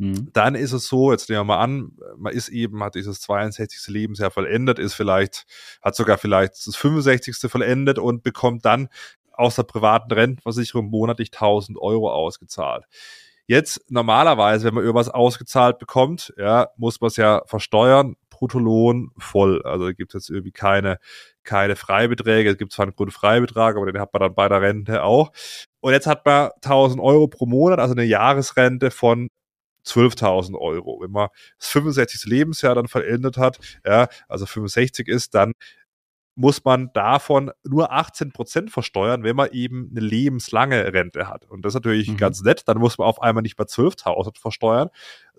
Mhm. 0.00 0.30
Dann 0.32 0.54
ist 0.54 0.72
es 0.72 0.88
so, 0.88 1.12
jetzt 1.12 1.28
nehmen 1.28 1.40
wir 1.40 1.44
mal 1.44 1.58
an, 1.58 1.92
man 2.16 2.32
ist 2.32 2.48
eben, 2.48 2.82
hat 2.82 2.94
dieses 2.94 3.20
62. 3.20 3.88
Lebensjahr 3.88 4.30
vollendet, 4.30 4.78
ist 4.78 4.94
vielleicht, 4.94 5.44
hat 5.82 5.94
sogar 5.94 6.16
vielleicht 6.16 6.54
das 6.66 6.74
65. 6.74 7.50
vollendet 7.50 7.98
und 7.98 8.22
bekommt 8.22 8.64
dann 8.64 8.88
aus 9.30 9.56
der 9.56 9.64
privaten 9.64 10.10
Rentenversicherung 10.10 10.86
monatlich 10.86 11.32
1000 11.34 11.76
Euro 11.78 12.10
ausgezahlt. 12.10 12.86
Jetzt 13.46 13.84
normalerweise, 13.90 14.64
wenn 14.64 14.74
man 14.74 14.84
irgendwas 14.84 15.10
ausgezahlt 15.10 15.78
bekommt, 15.78 16.32
ja, 16.38 16.68
muss 16.76 17.02
man 17.02 17.08
es 17.08 17.16
ja 17.16 17.42
versteuern, 17.44 18.16
Bruttolohn 18.30 19.10
voll. 19.18 19.60
Also 19.64 19.88
gibt 19.88 20.14
es 20.14 20.22
jetzt 20.22 20.30
irgendwie 20.30 20.52
keine, 20.52 20.98
keine 21.42 21.76
Freibeträge. 21.76 22.48
Es 22.48 22.56
gibt 22.56 22.72
zwar 22.72 22.84
einen 22.84 22.94
Grundfreibetrag, 22.94 23.76
aber 23.76 23.84
den 23.84 24.00
hat 24.00 24.14
man 24.14 24.20
dann 24.20 24.34
bei 24.34 24.48
der 24.48 24.62
Rente 24.62 25.02
auch. 25.02 25.32
Und 25.80 25.92
jetzt 25.92 26.06
hat 26.06 26.24
man 26.24 26.50
1000 26.62 27.02
Euro 27.02 27.28
pro 27.28 27.44
Monat, 27.44 27.80
also 27.80 27.92
eine 27.92 28.04
Jahresrente 28.04 28.90
von 28.90 29.28
12.000 29.84 30.58
Euro. 30.58 31.00
Wenn 31.00 31.10
man 31.10 31.28
das 31.58 31.68
65. 31.68 32.24
Lebensjahr 32.24 32.74
dann 32.74 32.88
vollendet 32.88 33.36
hat, 33.36 33.58
ja, 33.86 34.08
also 34.28 34.46
65 34.46 35.08
ist, 35.08 35.34
dann 35.34 35.52
muss 36.40 36.64
man 36.64 36.90
davon 36.94 37.50
nur 37.64 37.92
18 37.92 38.32
Prozent 38.32 38.70
versteuern, 38.70 39.22
wenn 39.24 39.36
man 39.36 39.50
eben 39.52 39.90
eine 39.90 40.00
lebenslange 40.00 40.92
Rente 40.92 41.28
hat. 41.28 41.44
Und 41.44 41.64
das 41.64 41.72
ist 41.72 41.74
natürlich 41.74 42.08
mhm. 42.08 42.16
ganz 42.16 42.42
nett. 42.42 42.62
Dann 42.66 42.78
muss 42.78 42.96
man 42.96 43.08
auf 43.08 43.20
einmal 43.20 43.42
nicht 43.42 43.58
mehr 43.58 43.66
12.000 43.66 44.38
versteuern, 44.38 44.88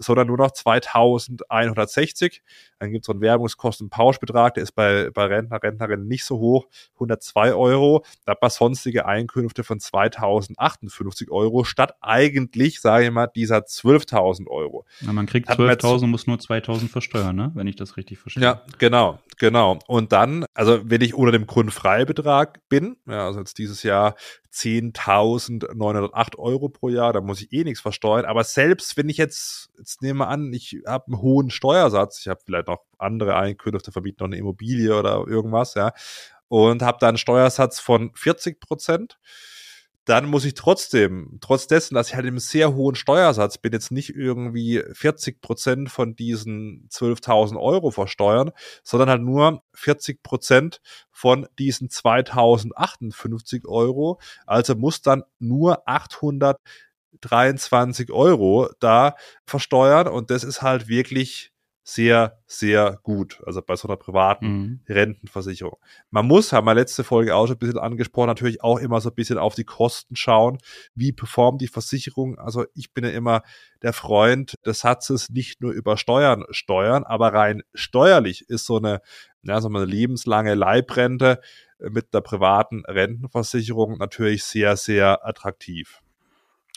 sondern 0.01 0.27
nur 0.27 0.37
noch 0.37 0.51
2.160. 0.51 2.41
Dann 2.79 2.91
gibt 2.91 3.03
es 3.03 3.07
so 3.07 3.13
einen 3.13 3.21
Werbungskostenpauschbetrag, 3.21 4.55
der 4.55 4.63
ist 4.63 4.71
bei, 4.71 5.09
bei 5.11 5.25
Rentner, 5.25 5.61
Rentnerinnen 5.61 6.07
nicht 6.07 6.25
so 6.25 6.39
hoch, 6.39 6.65
102 6.95 7.53
Euro. 7.53 8.03
Da 8.25 8.31
hat 8.31 8.41
man 8.41 8.49
sonstige 8.49 9.05
Einkünfte 9.05 9.63
von 9.63 9.79
2.058 9.79 11.29
Euro 11.29 11.63
statt 11.63 11.95
eigentlich, 12.01 12.81
sage 12.81 13.05
ich 13.05 13.11
mal, 13.11 13.27
dieser 13.27 13.59
12.000 13.59 14.47
Euro. 14.47 14.85
Ja, 15.01 15.13
man 15.13 15.27
kriegt 15.27 15.49
12.000, 15.49 16.07
muss 16.07 16.27
nur 16.27 16.37
2.000 16.37 16.89
versteuern, 16.89 17.35
ne? 17.35 17.51
wenn 17.53 17.67
ich 17.67 17.75
das 17.75 17.97
richtig 17.97 18.19
verstehe. 18.19 18.43
Ja, 18.43 18.61
genau, 18.79 19.19
genau. 19.37 19.79
Und 19.87 20.11
dann, 20.11 20.45
also 20.53 20.81
wenn 20.83 21.01
ich 21.01 21.13
unter 21.13 21.31
dem 21.31 21.45
Grundfreibetrag 21.45 22.67
bin, 22.67 22.97
ja, 23.07 23.27
also 23.27 23.39
jetzt 23.39 23.57
dieses 23.57 23.83
Jahr 23.83 24.15
10.908 24.53 26.37
Euro 26.37 26.69
pro 26.69 26.89
Jahr, 26.89 27.13
da 27.13 27.21
muss 27.21 27.41
ich 27.41 27.53
eh 27.53 27.63
nichts 27.63 27.79
versteuern. 27.79 28.25
Aber 28.25 28.43
selbst 28.43 28.97
wenn 28.97 29.09
ich 29.09 29.17
jetzt, 29.17 29.69
jetzt 29.77 30.01
nehme 30.01 30.27
an, 30.27 30.51
ich 30.53 30.81
habe 30.85 31.07
einen 31.07 31.21
hohen 31.21 31.49
Steuersatz, 31.49 32.19
ich 32.19 32.27
habe 32.27 32.41
vielleicht 32.45 32.67
noch 32.67 32.83
andere 32.97 33.35
Einkünfte, 33.35 33.91
verbieten 33.91 34.17
noch 34.19 34.27
eine 34.27 34.37
Immobilie 34.37 34.97
oder 34.97 35.25
irgendwas, 35.25 35.75
ja, 35.75 35.93
und 36.49 36.81
habe 36.81 36.97
da 36.99 37.07
einen 37.07 37.17
Steuersatz 37.17 37.79
von 37.79 38.11
40 38.13 38.59
Prozent, 38.59 39.17
dann 40.05 40.25
muss 40.25 40.45
ich 40.45 40.55
trotzdem, 40.55 41.37
trotz 41.41 41.67
dessen, 41.67 41.93
dass 41.93 42.07
ich 42.09 42.15
halt 42.15 42.25
im 42.25 42.39
sehr 42.39 42.73
hohen 42.73 42.95
Steuersatz 42.95 43.59
bin, 43.59 43.71
jetzt 43.71 43.91
nicht 43.91 44.15
irgendwie 44.15 44.83
40 44.93 45.41
Prozent 45.41 45.91
von 45.91 46.15
diesen 46.15 46.87
12.000 46.89 47.59
Euro 47.59 47.91
versteuern, 47.91 48.49
sondern 48.83 49.09
halt 49.09 49.21
nur 49.21 49.61
40 49.75 50.23
Prozent 50.23 50.81
von 51.11 51.47
diesen 51.59 51.89
2.058 51.89 53.67
Euro. 53.67 54.19
Also 54.47 54.73
muss 54.75 55.03
dann 55.03 55.23
nur 55.39 55.87
823 55.87 58.11
Euro 58.11 58.69
da 58.79 59.15
versteuern 59.45 60.07
und 60.07 60.31
das 60.31 60.43
ist 60.43 60.63
halt 60.63 60.87
wirklich 60.87 61.50
sehr, 61.93 62.39
sehr 62.47 62.99
gut. 63.03 63.41
Also 63.45 63.61
bei 63.61 63.75
so 63.75 63.87
einer 63.87 63.97
privaten 63.97 64.47
mhm. 64.47 64.79
Rentenversicherung. 64.87 65.77
Man 66.09 66.25
muss, 66.25 66.53
haben 66.53 66.65
wir 66.65 66.73
letzte 66.73 67.03
Folge 67.03 67.35
auch 67.35 67.47
schon 67.47 67.57
ein 67.57 67.59
bisschen 67.59 67.79
angesprochen, 67.79 68.27
natürlich 68.27 68.63
auch 68.63 68.79
immer 68.79 69.01
so 69.01 69.09
ein 69.09 69.15
bisschen 69.15 69.37
auf 69.37 69.55
die 69.55 69.65
Kosten 69.65 70.15
schauen. 70.15 70.59
Wie 70.95 71.11
performt 71.11 71.61
die 71.61 71.67
Versicherung? 71.67 72.39
Also 72.39 72.65
ich 72.75 72.93
bin 72.93 73.03
ja 73.03 73.09
immer 73.09 73.41
der 73.81 73.91
Freund 73.91 74.55
des 74.65 74.79
Satzes 74.79 75.29
nicht 75.29 75.61
nur 75.61 75.73
über 75.73 75.97
Steuern 75.97 76.45
steuern, 76.51 77.03
aber 77.03 77.33
rein 77.33 77.61
steuerlich 77.73 78.47
ist 78.47 78.65
so 78.65 78.77
eine, 78.77 79.01
ja, 79.43 79.59
so 79.59 79.67
eine 79.67 79.83
lebenslange 79.83 80.55
Leibrente 80.55 81.41
mit 81.79 82.13
der 82.13 82.21
privaten 82.21 82.85
Rentenversicherung 82.85 83.97
natürlich 83.97 84.45
sehr, 84.45 84.77
sehr 84.77 85.27
attraktiv. 85.27 85.99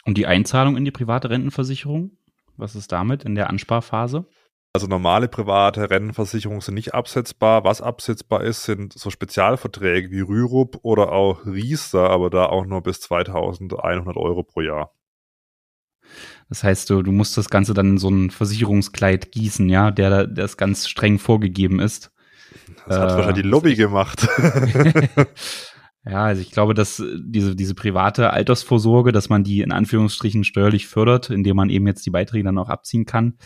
Und 0.04 0.18
die 0.18 0.26
Einzahlung 0.26 0.76
in 0.76 0.84
die 0.84 0.90
private 0.90 1.30
Rentenversicherung? 1.30 2.16
Was 2.56 2.74
ist 2.74 2.90
damit 2.90 3.24
in 3.24 3.34
der 3.34 3.50
Ansparphase? 3.50 4.26
Also 4.76 4.88
normale 4.88 5.28
private 5.28 5.88
Rentenversicherungen 5.88 6.60
sind 6.60 6.74
nicht 6.74 6.94
absetzbar. 6.94 7.62
Was 7.62 7.80
absetzbar 7.80 8.42
ist, 8.42 8.64
sind 8.64 8.92
so 8.92 9.08
Spezialverträge 9.08 10.10
wie 10.10 10.18
Rürup 10.18 10.80
oder 10.82 11.12
auch 11.12 11.46
Riester, 11.46 12.10
aber 12.10 12.28
da 12.28 12.46
auch 12.46 12.66
nur 12.66 12.82
bis 12.82 13.00
2100 13.02 14.16
Euro 14.16 14.42
pro 14.42 14.62
Jahr. 14.62 14.92
Das 16.48 16.64
heißt, 16.64 16.90
du, 16.90 17.02
du 17.02 17.12
musst 17.12 17.36
das 17.36 17.50
Ganze 17.50 17.72
dann 17.72 17.90
in 17.90 17.98
so 17.98 18.08
ein 18.08 18.30
Versicherungskleid 18.30 19.30
gießen, 19.30 19.68
ja, 19.68 19.92
der 19.92 20.26
das 20.26 20.56
ganz 20.56 20.88
streng 20.88 21.20
vorgegeben 21.20 21.78
ist. 21.78 22.10
Das 22.88 22.98
hat 22.98 23.12
äh, 23.12 23.14
wahrscheinlich 23.14 23.44
die 23.44 23.48
Lobby 23.48 23.76
gemacht. 23.76 24.26
ja, 26.04 26.24
also 26.24 26.42
ich 26.42 26.50
glaube, 26.50 26.74
dass 26.74 27.00
diese, 27.16 27.54
diese 27.54 27.76
private 27.76 28.30
Altersvorsorge, 28.30 29.12
dass 29.12 29.28
man 29.28 29.44
die 29.44 29.60
in 29.60 29.70
Anführungsstrichen 29.70 30.42
steuerlich 30.42 30.88
fördert, 30.88 31.30
indem 31.30 31.54
man 31.54 31.70
eben 31.70 31.86
jetzt 31.86 32.04
die 32.04 32.10
Beiträge 32.10 32.42
dann 32.42 32.58
auch 32.58 32.70
abziehen 32.70 33.04
kann, 33.04 33.38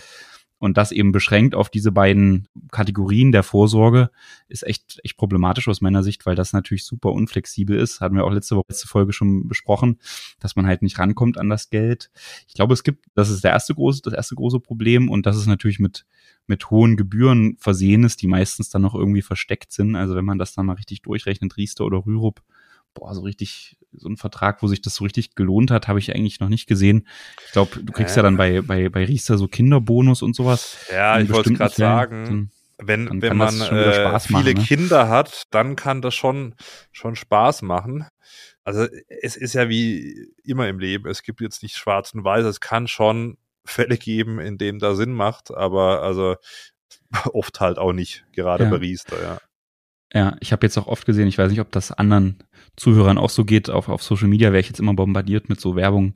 und 0.59 0.77
das 0.77 0.91
eben 0.91 1.13
beschränkt 1.13 1.55
auf 1.55 1.71
diese 1.71 1.93
beiden 1.93 2.49
Kategorien 2.73 3.31
der 3.31 3.43
Vorsorge 3.43 4.11
ist 4.49 4.67
echt, 4.67 5.01
echt 5.05 5.17
problematisch 5.17 5.69
aus 5.69 5.81
meiner 5.81 6.03
Sicht, 6.03 6.27
weil 6.27 6.35
das 6.35 6.53
natürlich 6.53 6.85
super 6.85 7.13
unflexibel 7.13 7.79
ist. 7.79 8.01
Hatten 8.01 8.17
wir 8.17 8.25
auch 8.25 8.33
letzte 8.33 8.57
Woche, 8.57 8.67
letzte 8.69 8.89
Folge 8.89 9.13
schon 9.13 9.47
besprochen, 9.47 9.99
dass 10.41 10.57
man 10.57 10.67
halt 10.67 10.83
nicht 10.83 10.99
rankommt 10.99 11.39
an 11.39 11.49
das 11.49 11.71
Geld. 11.71 12.11
Ich 12.49 12.55
glaube, 12.55 12.75
es 12.75 12.83
gibt, 12.83 13.07
das 13.15 13.31
ist 13.31 13.45
der 13.45 13.53
erste 13.53 13.75
große, 13.75 14.03
das 14.03 14.15
erste 14.15 14.35
große 14.35 14.59
Problem 14.59 15.09
und 15.09 15.27
das 15.27 15.37
ist 15.37 15.47
natürlich 15.47 15.79
mit, 15.79 16.07
mit 16.47 16.71
hohen 16.71 16.97
Gebühren 16.97 17.57
versehen 17.59 18.03
ist, 18.03 18.21
die 18.23 18.27
meistens 18.29 18.69
dann 18.69 18.83
noch 18.83 18.95
irgendwie 18.95 19.23
versteckt 19.23 19.73
sind. 19.73 19.95
Also 19.95 20.17
wenn 20.17 20.25
man 20.25 20.39
das 20.39 20.55
dann 20.55 20.67
mal 20.67 20.75
richtig 20.75 21.03
durchrechnet, 21.03 21.57
Riester 21.57 21.85
oder 21.85 22.05
Rürup, 22.05 22.43
boah, 22.99 23.15
so 23.15 23.23
richtig, 23.23 23.77
so 23.93 24.09
ein 24.09 24.17
Vertrag, 24.17 24.63
wo 24.63 24.67
sich 24.67 24.83
das 24.83 24.95
so 24.95 25.05
richtig 25.05 25.35
gelohnt 25.35 25.71
hat, 25.71 25.89
habe 25.89 25.99
ich 25.99 26.15
eigentlich 26.15 26.41
noch 26.41 26.49
nicht 26.49 26.67
gesehen. 26.67 27.07
Ich 27.47 27.53
glaube, 27.53 27.83
du 27.83 27.93
kriegst 27.93 28.17
äh. 28.17 28.21
ja 28.21 28.23
dann 28.23 28.37
bei, 28.37 28.61
bei, 28.61 28.89
bei 28.89 29.05
Riester 29.05 29.39
so 29.39 29.49
Kinderbonus 29.49 30.23
und 30.23 30.35
sowas. 30.35 30.77
Ja, 30.91 31.19
ich 31.21 31.31
wollte 31.31 31.53
gerade 31.53 31.75
sagen, 31.75 32.51
wenn, 32.79 33.23
wenn 33.23 33.37
man 33.37 33.61
äh, 33.61 34.21
viele 34.21 34.43
machen, 34.43 34.45
ne? 34.45 34.55
Kinder 34.55 35.09
hat, 35.09 35.45
dann 35.51 35.77
kann 35.77 36.03
das 36.03 36.15
schon, 36.15 36.55
schon 36.93 37.17
Spaß 37.17 37.63
machen. 37.63 38.07
Also 38.65 38.87
es 39.09 39.37
ist 39.37 39.55
ja 39.55 39.69
wie 39.69 40.29
immer 40.45 40.69
im 40.69 40.79
Leben, 40.79 41.09
es 41.09 41.23
gibt 41.23 41.41
jetzt 41.41 41.63
nicht 41.63 41.77
schwarz 41.77 42.13
und 42.15 42.25
weiß, 42.25 42.45
es 42.45 42.61
kann 42.61 42.87
schon 42.87 43.39
Fälle 43.65 43.97
geben, 43.97 44.39
in 44.39 44.59
denen 44.59 44.79
da 44.79 44.95
Sinn 44.95 45.13
macht, 45.13 45.51
aber 45.51 46.03
also 46.03 46.37
oft 47.33 47.61
halt 47.61 47.79
auch 47.79 47.93
nicht, 47.93 48.25
gerade 48.33 48.65
ja. 48.65 48.71
bei 48.71 48.77
Riester, 48.77 49.23
ja. 49.23 49.39
Ja, 50.13 50.37
ich 50.41 50.53
habe 50.53 50.65
jetzt 50.65 50.79
auch 50.79 50.87
oft 50.87 51.05
gesehen, 51.05 51.29
ich 51.29 51.37
weiß 51.37 51.51
nicht, 51.51 51.61
ob 51.61 51.71
das 51.71 51.93
anderen 51.93 52.39
Zuhörern 52.77 53.19
auch 53.19 53.31
so 53.31 53.45
geht, 53.45 53.69
auf, 53.69 53.89
auf 53.89 54.03
Social 54.03 54.29
Media 54.29 54.53
wäre 54.53 54.61
ich 54.61 54.69
jetzt 54.69 54.81
immer 54.81 54.95
bombardiert 54.95 55.49
mit 55.49 55.61
so 55.61 55.77
Werbung, 55.77 56.15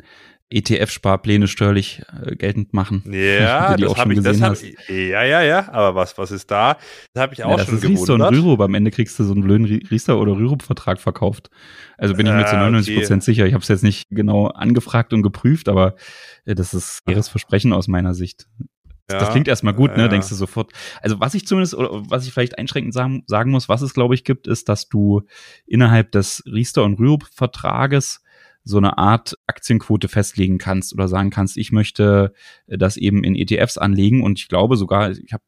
ETF-Sparpläne 0.52 1.48
steuerlich 1.48 2.02
äh, 2.24 2.37
geltend 2.37 2.72
machen. 2.74 3.02
Ja, 3.11 3.76
das 3.76 3.96
habe 3.96 4.12
ich, 4.12 4.20
das 4.20 4.40
hab 4.42 4.57
ja, 4.88 5.24
ja, 5.24 5.42
ja, 5.42 5.72
aber 5.72 5.94
was, 5.94 6.16
was 6.18 6.31
ist 6.31 6.50
da? 6.50 6.76
Das 7.14 7.22
habe 7.22 7.35
ich 7.35 7.44
auch 7.44 7.50
ja, 7.50 7.57
das 7.57 7.66
schon 7.66 7.76
ist 7.76 7.83
gewundert. 7.83 8.09
Riester 8.09 8.14
und 8.14 8.35
Rürup, 8.35 8.61
am 8.61 8.74
Ende 8.74 8.90
kriegst 8.90 9.18
du 9.18 9.24
so 9.24 9.33
einen 9.33 9.42
blöden 9.42 9.66
Riester- 9.66 10.18
oder 10.18 10.33
Rürup-Vertrag 10.33 11.00
verkauft. 11.00 11.50
Also 11.96 12.14
bin 12.14 12.26
ich 12.26 12.33
mir 12.33 12.46
zu 12.46 12.57
99 12.57 12.96
Prozent 12.96 13.22
okay. 13.22 13.33
sicher. 13.33 13.46
Ich 13.46 13.55
habe 13.55 13.62
es 13.62 13.68
jetzt 13.68 13.83
nicht 13.83 14.09
genau 14.11 14.48
angefragt 14.48 15.12
und 15.12 15.22
geprüft, 15.22 15.68
aber 15.68 15.94
äh, 16.44 16.55
das 16.55 16.74
ist 16.74 17.00
ihres 17.09 17.28
Versprechen 17.28 17.72
aus 17.72 17.88
meiner 17.88 18.14
Sicht. 18.14 18.46
Ja, 19.12 19.18
das 19.18 19.31
klingt 19.31 19.48
erstmal 19.48 19.75
gut, 19.75 19.96
ne? 19.96 20.05
Ja. 20.05 20.09
Denkst 20.09 20.29
du 20.29 20.35
sofort. 20.35 20.72
Also 21.01 21.20
was 21.20 21.35
ich 21.35 21.46
zumindest, 21.46 21.75
oder 21.75 21.90
was 22.09 22.27
ich 22.27 22.33
vielleicht 22.33 22.59
einschränkend 22.59 22.94
sagen, 22.94 23.25
sagen 23.27 23.51
muss, 23.51 23.68
was 23.68 23.83
es, 23.83 23.94
glaube 23.94 24.14
ich, 24.14 24.25
gibt, 24.25 24.46
ist, 24.46 24.68
dass 24.68 24.88
du 24.88 25.22
innerhalb 25.66 26.12
des 26.12 26.42
Riester- 26.46 26.85
und 26.85 26.98
Rürup-Vertrages 26.98 28.22
so 28.64 28.79
eine 28.79 28.96
Art 28.98 29.37
Aktienquote 29.46 30.09
festlegen 30.09 30.59
kannst 30.59 30.94
oder 30.94 31.09
sagen 31.09 31.31
kannst, 31.31 31.57
ich 31.57 31.72
möchte 31.72 32.33
das 32.66 32.96
eben 32.96 33.25
in 33.25 33.35
ETFs 33.35 33.77
anlegen 33.79 34.22
und 34.22 34.38
ich 34.38 34.48
glaube 34.48 34.77
sogar, 34.77 35.11
ich 35.11 35.33
habe 35.33 35.42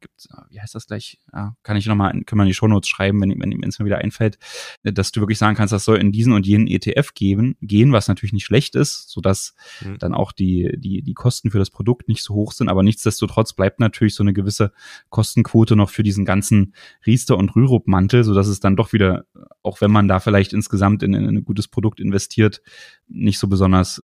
gibt's, 0.00 0.28
ah, 0.30 0.46
wie 0.50 0.60
heißt 0.60 0.74
das 0.74 0.86
gleich? 0.86 1.20
Ja, 1.32 1.56
kann 1.62 1.76
ich 1.76 1.86
nochmal, 1.86 2.12
können 2.24 2.38
wir 2.38 2.44
in 2.44 2.48
die 2.48 2.54
Shownotes 2.54 2.88
schreiben, 2.88 3.20
wenn, 3.20 3.30
wenn 3.40 3.68
es 3.68 3.78
mir 3.78 3.86
wieder 3.86 3.98
einfällt, 3.98 4.38
äh, 4.82 4.92
dass 4.92 5.12
du 5.12 5.20
wirklich 5.20 5.38
sagen 5.38 5.56
kannst, 5.56 5.72
das 5.72 5.84
soll 5.84 5.98
in 5.98 6.12
diesen 6.12 6.32
und 6.32 6.46
jenen 6.46 6.66
ETF 6.66 7.14
geben, 7.14 7.56
gehen, 7.60 7.92
was 7.92 8.08
natürlich 8.08 8.32
nicht 8.32 8.44
schlecht 8.44 8.74
ist, 8.74 9.10
sodass 9.10 9.54
mhm. 9.80 9.98
dann 9.98 10.14
auch 10.14 10.32
die, 10.32 10.72
die, 10.76 11.02
die 11.02 11.14
Kosten 11.14 11.50
für 11.50 11.58
das 11.58 11.70
Produkt 11.70 12.08
nicht 12.08 12.22
so 12.22 12.34
hoch 12.34 12.52
sind, 12.52 12.68
aber 12.68 12.82
nichtsdestotrotz 12.82 13.52
bleibt 13.52 13.80
natürlich 13.80 14.14
so 14.14 14.22
eine 14.22 14.32
gewisse 14.32 14.72
Kostenquote 15.10 15.76
noch 15.76 15.90
für 15.90 16.02
diesen 16.02 16.24
ganzen 16.24 16.74
Riester- 17.06 17.36
und 17.36 17.54
Rürup-Mantel, 17.54 18.24
sodass 18.24 18.48
es 18.48 18.60
dann 18.60 18.76
doch 18.76 18.92
wieder, 18.92 19.24
auch 19.62 19.80
wenn 19.80 19.90
man 19.90 20.08
da 20.08 20.20
vielleicht 20.20 20.52
insgesamt 20.52 21.02
in, 21.02 21.14
in 21.14 21.26
ein 21.26 21.44
gutes 21.44 21.68
Produkt 21.68 22.00
investiert, 22.00 22.62
nicht 23.06 23.38
so 23.38 23.48
besonders 23.48 24.02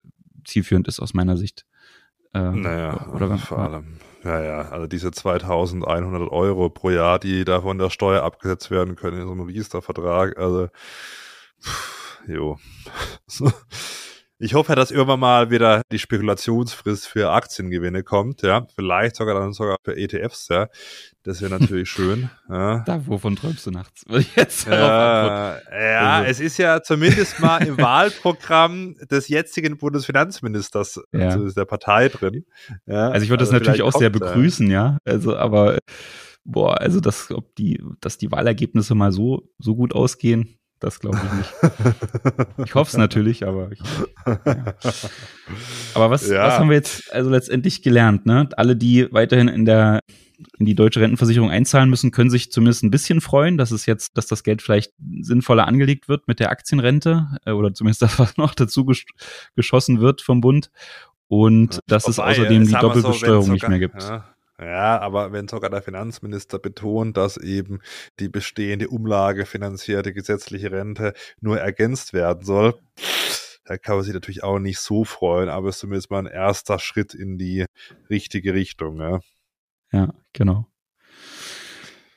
zielführend 0.46 0.88
ist 0.88 1.00
aus 1.00 1.14
meiner 1.14 1.38
Sicht. 1.38 1.66
Äh, 2.34 2.52
naja, 2.52 3.08
oder 3.14 3.38
vor 3.38 3.60
allem 3.60 4.00
ja, 4.24 4.40
ja, 4.44 4.62
also 4.70 4.88
diese 4.88 5.12
2100 5.12 6.32
Euro 6.32 6.70
pro 6.70 6.92
Jahr, 6.92 7.18
die 7.18 7.44
da 7.44 7.62
von 7.62 7.78
der 7.78 7.90
Steuer 7.90 8.24
abgesetzt 8.24 8.70
werden 8.70 8.96
können 8.96 9.20
in 9.20 9.26
so 9.26 9.32
einem 9.32 9.48
Riester-Vertrag, 9.48 10.38
also, 10.38 10.68
pff, 11.62 12.20
jo. 12.28 12.60
Ich 14.44 14.56
hoffe, 14.56 14.74
dass 14.74 14.90
irgendwann 14.90 15.20
mal 15.20 15.52
wieder 15.52 15.84
die 15.92 16.00
Spekulationsfrist 16.00 17.08
für 17.08 17.30
Aktiengewinne 17.30 18.02
kommt, 18.02 18.42
ja. 18.42 18.66
Vielleicht 18.74 19.16
sogar 19.16 19.36
dann 19.36 19.54
sogar 19.54 19.78
für 19.84 19.96
ETFs, 19.96 20.48
ja. 20.48 20.68
Das 21.22 21.44
wäre 21.44 21.60
natürlich 21.60 21.90
schön. 21.92 22.32
Ja. 22.50 22.80
Da, 22.80 23.06
wovon 23.06 23.36
träumst 23.36 23.68
du 23.68 23.72
nachts? 23.72 24.04
Jetzt 24.36 24.66
ja, 24.66 25.60
ja 25.72 26.12
also. 26.18 26.32
es 26.32 26.40
ist 26.40 26.58
ja 26.58 26.82
zumindest 26.82 27.40
mal 27.40 27.60
im 27.68 27.78
Wahlprogramm 27.78 28.96
des 29.12 29.28
jetzigen 29.28 29.78
Bundesfinanzministers, 29.78 31.00
ja. 31.12 31.28
also 31.30 31.46
ist 31.46 31.58
der 31.58 31.66
Partei 31.66 32.10
drin. 32.10 32.44
Ja, 32.88 33.10
also 33.10 33.24
ich 33.24 33.30
würde 33.30 33.44
also 33.44 33.54
das 33.54 33.62
natürlich 33.62 33.84
auch 33.84 33.94
sehr 33.94 34.10
begrüßen, 34.10 34.72
ja. 34.72 34.98
Also, 35.06 35.38
aber 35.38 35.78
boah, 36.44 36.82
also 36.82 37.00
das, 37.00 37.30
ob 37.30 37.54
die, 37.58 37.80
dass 38.00 38.18
die 38.18 38.32
Wahlergebnisse 38.32 38.96
mal 38.96 39.12
so, 39.12 39.48
so 39.60 39.76
gut 39.76 39.94
ausgehen, 39.94 40.58
das 40.82 41.00
glaube 41.00 41.20
ich 41.24 41.34
nicht. 41.38 41.54
ich 42.66 42.76
hoffe 42.76 42.90
es 42.90 42.98
natürlich, 42.98 43.46
aber 43.48 43.72
ich, 43.72 43.80
ja. 44.26 44.76
Aber 45.94 46.10
was, 46.10 46.28
ja. 46.28 46.48
was 46.48 46.60
haben 46.60 46.70
wir 46.70 46.76
jetzt 46.76 47.14
also 47.14 47.30
letztendlich 47.30 47.82
gelernt? 47.82 48.26
Ne? 48.26 48.50
Alle, 48.58 48.76
die 48.76 49.08
weiterhin 49.12 49.48
in 49.48 49.66
der 49.66 50.00
in 50.58 50.66
die 50.66 50.74
deutsche 50.74 51.00
Rentenversicherung 51.00 51.52
einzahlen 51.52 51.90
müssen, 51.90 52.10
können 52.10 52.32
sich 52.32 52.52
zumindest 52.52 52.84
ein 52.84 52.90
bisschen 52.90 53.22
freuen, 53.22 53.60
dass 53.60 53.70
es 53.70 53.86
jetzt, 53.86 54.18
dass 54.18 54.26
das 54.26 54.44
Geld 54.44 54.64
vielleicht 54.64 54.92
sinnvoller 55.22 55.68
angelegt 55.68 56.10
wird 56.10 56.28
mit 56.28 56.40
der 56.40 56.50
Aktienrente 56.50 57.28
äh, 57.46 57.52
oder 57.52 57.74
zumindest 57.74 58.02
das, 58.02 58.20
was 58.20 58.38
noch 58.38 58.56
dazu 58.56 58.86
gesch 58.86 59.06
geschossen 59.56 60.02
wird 60.02 60.22
vom 60.22 60.42
Bund 60.42 60.72
und 61.28 61.80
dass 61.88 62.08
es 62.08 62.20
außerdem 62.20 62.66
die 62.66 62.74
Doppelbesteuerung 62.74 63.46
so, 63.46 63.52
nicht 63.54 63.70
mehr 63.70 63.80
gibt. 63.80 64.02
Ja. 64.02 64.31
Ja, 64.62 65.00
aber 65.00 65.32
wenn 65.32 65.48
sogar 65.48 65.72
der 65.72 65.82
Finanzminister 65.82 66.60
betont, 66.60 67.18
dass 67.18 67.38
eben 67.38 67.80
die 68.20 68.30
bestehende 68.30 68.90
umlagefinanzierte 68.90 70.14
gesetzliche 70.14 70.72
Rente 70.72 71.14
nur 71.40 71.60
ergänzt 71.60 72.14
werden 72.14 72.46
soll, 72.46 72.80
da 73.66 73.78
kann 73.80 73.96
man 73.96 74.06
sich 74.06 74.14
natürlich 74.14 74.44
auch 74.44 74.60
nicht 74.60 74.80
so 74.80 75.04
freuen, 75.04 75.50
aber 75.50 75.70
es 75.70 75.78
ist 75.78 75.80
zumindest 75.80 76.12
mal 76.12 76.20
ein 76.20 76.32
erster 76.32 76.78
Schritt 76.78 77.16
in 77.16 77.40
die 77.40 77.66
richtige 78.10 78.54
Richtung. 78.54 79.00
Ja, 79.00 79.20
ja 79.92 80.14
genau. 80.32 80.68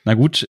Na 0.05 0.13
gut, 0.13 0.45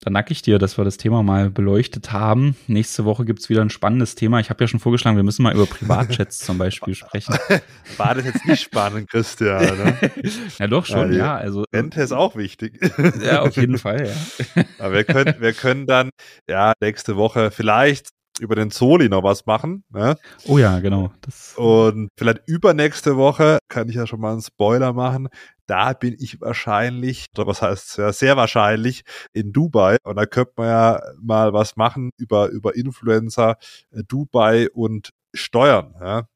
dann 0.00 0.14
danke 0.14 0.32
ich 0.32 0.42
dir, 0.42 0.58
dass 0.58 0.78
wir 0.78 0.84
das 0.84 0.96
Thema 0.96 1.22
mal 1.22 1.50
beleuchtet 1.50 2.12
haben. 2.12 2.56
Nächste 2.66 3.04
Woche 3.04 3.24
gibt's 3.24 3.48
wieder 3.48 3.62
ein 3.62 3.70
spannendes 3.70 4.14
Thema. 4.14 4.40
Ich 4.40 4.50
habe 4.50 4.62
ja 4.62 4.68
schon 4.68 4.80
vorgeschlagen, 4.80 5.16
wir 5.16 5.22
müssen 5.22 5.42
mal 5.42 5.54
über 5.54 5.66
Privatchats 5.66 6.38
zum 6.38 6.58
Beispiel 6.58 6.94
sprechen. 6.94 7.36
War 7.96 8.14
das 8.14 8.24
jetzt 8.24 8.46
nicht 8.46 8.62
spannend, 8.62 9.10
Christian? 9.10 9.60
Ne? 9.60 10.12
ja, 10.58 10.66
doch 10.66 10.86
schon, 10.86 11.12
ja. 11.12 11.18
ja 11.18 11.36
also, 11.36 11.64
Rente 11.72 12.02
ist 12.02 12.12
auch 12.12 12.36
wichtig. 12.36 12.80
ja, 13.22 13.42
auf 13.42 13.56
jeden 13.56 13.78
Fall, 13.78 14.06
ja. 14.08 14.64
Aber 14.78 14.94
wir 14.94 15.04
können, 15.04 15.34
wir 15.38 15.52
können 15.52 15.86
dann 15.86 16.10
ja 16.48 16.72
nächste 16.80 17.16
Woche 17.16 17.50
vielleicht 17.50 18.10
über 18.40 18.54
den 18.54 18.70
Soli 18.70 19.08
noch 19.08 19.22
was 19.22 19.46
machen. 19.46 19.84
Ne? 19.90 20.16
Oh 20.46 20.58
ja, 20.58 20.80
genau. 20.80 21.12
Das 21.20 21.54
und 21.56 22.08
vielleicht 22.16 22.40
übernächste 22.46 23.16
Woche 23.16 23.58
kann 23.68 23.88
ich 23.88 23.96
ja 23.96 24.06
schon 24.06 24.20
mal 24.20 24.32
einen 24.32 24.42
Spoiler 24.42 24.92
machen. 24.92 25.28
Da 25.70 25.92
bin 25.92 26.16
ich 26.18 26.40
wahrscheinlich, 26.40 27.26
oder 27.36 27.46
was 27.46 27.62
heißt 27.62 27.90
sehr, 27.90 28.12
sehr 28.12 28.36
wahrscheinlich 28.36 29.04
in 29.32 29.52
Dubai. 29.52 29.98
Und 30.02 30.16
da 30.16 30.26
könnte 30.26 30.54
man 30.56 30.66
ja 30.66 31.00
mal 31.22 31.52
was 31.52 31.76
machen 31.76 32.10
über, 32.16 32.48
über 32.48 32.74
Influencer, 32.74 33.56
äh, 33.92 34.02
Dubai 34.02 34.68
und 34.70 35.10
Steuern. 35.32 35.94
Ja, 36.00 36.26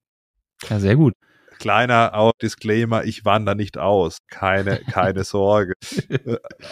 ja 0.69 0.79
sehr 0.79 0.95
gut. 0.95 1.15
Kleiner 1.59 2.33
Disclaimer, 2.41 3.05
ich 3.05 3.25
wandere 3.25 3.57
nicht 3.57 3.79
aus. 3.79 4.19
Keine, 4.29 4.81
keine 4.91 5.25
Sorge. 5.25 5.75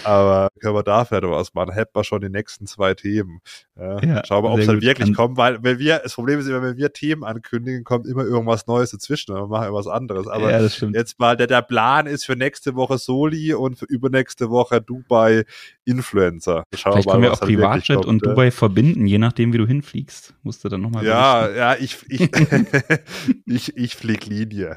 Aber 0.04 0.48
können 0.60 0.74
wir 0.74 0.82
da 0.82 1.04
vielleicht 1.04 1.24
was 1.24 1.54
machen? 1.54 1.72
Hätten 1.72 1.92
wir 1.94 2.04
schon 2.04 2.20
die 2.20 2.28
nächsten 2.28 2.66
zwei 2.66 2.94
Themen. 2.94 3.40
Ja, 3.78 3.98
ja, 4.00 4.22
schauen 4.24 4.44
wir, 4.44 4.50
ob 4.50 4.58
es 4.58 4.66
dann 4.66 4.82
wirklich 4.82 5.08
An 5.08 5.14
kommt, 5.14 5.36
weil 5.36 5.62
wenn 5.62 5.78
wir, 5.78 6.00
das 6.00 6.14
Problem 6.14 6.38
ist 6.38 6.46
immer, 6.46 6.62
wenn 6.62 6.76
wir 6.76 6.92
Themen 6.92 7.24
ankündigen, 7.24 7.84
kommt 7.84 8.06
immer 8.06 8.24
irgendwas 8.24 8.66
Neues 8.66 8.90
dazwischen. 8.90 9.34
Wir 9.34 9.46
machen 9.46 9.64
irgendwas 9.64 9.86
anderes. 9.86 10.26
Aber 10.28 10.50
ja, 10.50 10.60
jetzt 10.60 11.18
mal, 11.18 11.36
der, 11.36 11.46
der 11.46 11.62
Plan 11.62 12.06
ist 12.06 12.24
für 12.24 12.36
nächste 12.36 12.74
Woche 12.74 12.98
Soli 12.98 13.54
und 13.54 13.78
für 13.78 13.86
übernächste 13.86 14.50
Woche 14.50 14.80
Dubai 14.80 15.44
Influencer. 15.84 16.64
Schauen 16.74 16.92
Vielleicht 16.92 17.06
mal, 17.06 17.12
können 17.12 17.22
wir 17.24 17.32
auch 17.32 17.40
Privatjet 17.40 17.96
kommt, 17.96 18.06
und 18.06 18.26
Dubai 18.26 18.50
verbinden, 18.50 19.06
je 19.06 19.18
nachdem, 19.18 19.52
wie 19.52 19.58
du 19.58 19.66
hinfliegst. 19.66 20.34
Musst 20.42 20.64
du 20.64 20.68
dann 20.68 20.80
nochmal. 20.80 21.04
Ja, 21.04 21.50
ja, 21.50 21.76
ich, 21.76 21.98
ich, 22.08 22.30
ich, 23.46 23.76
ich 23.76 23.96
flieg 23.96 24.26
Linie 24.26 24.71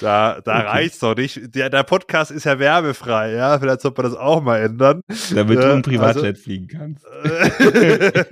da 0.00 0.40
da 0.44 0.58
okay. 0.58 0.66
reicht's 0.66 0.98
doch 0.98 1.16
nicht. 1.16 1.54
Der, 1.54 1.70
der 1.70 1.82
Podcast 1.82 2.30
ist 2.30 2.44
ja 2.44 2.58
werbefrei, 2.58 3.32
ja. 3.32 3.58
Vielleicht 3.58 3.80
sollte 3.80 4.02
man 4.02 4.10
das 4.10 4.20
auch 4.20 4.42
mal 4.42 4.60
ändern. 4.60 5.02
Damit 5.34 5.58
äh, 5.58 5.62
du 5.62 5.72
im 5.72 5.82
Privatjet 5.82 6.24
also, 6.24 6.42
fliegen 6.42 6.68
kannst. 6.68 7.04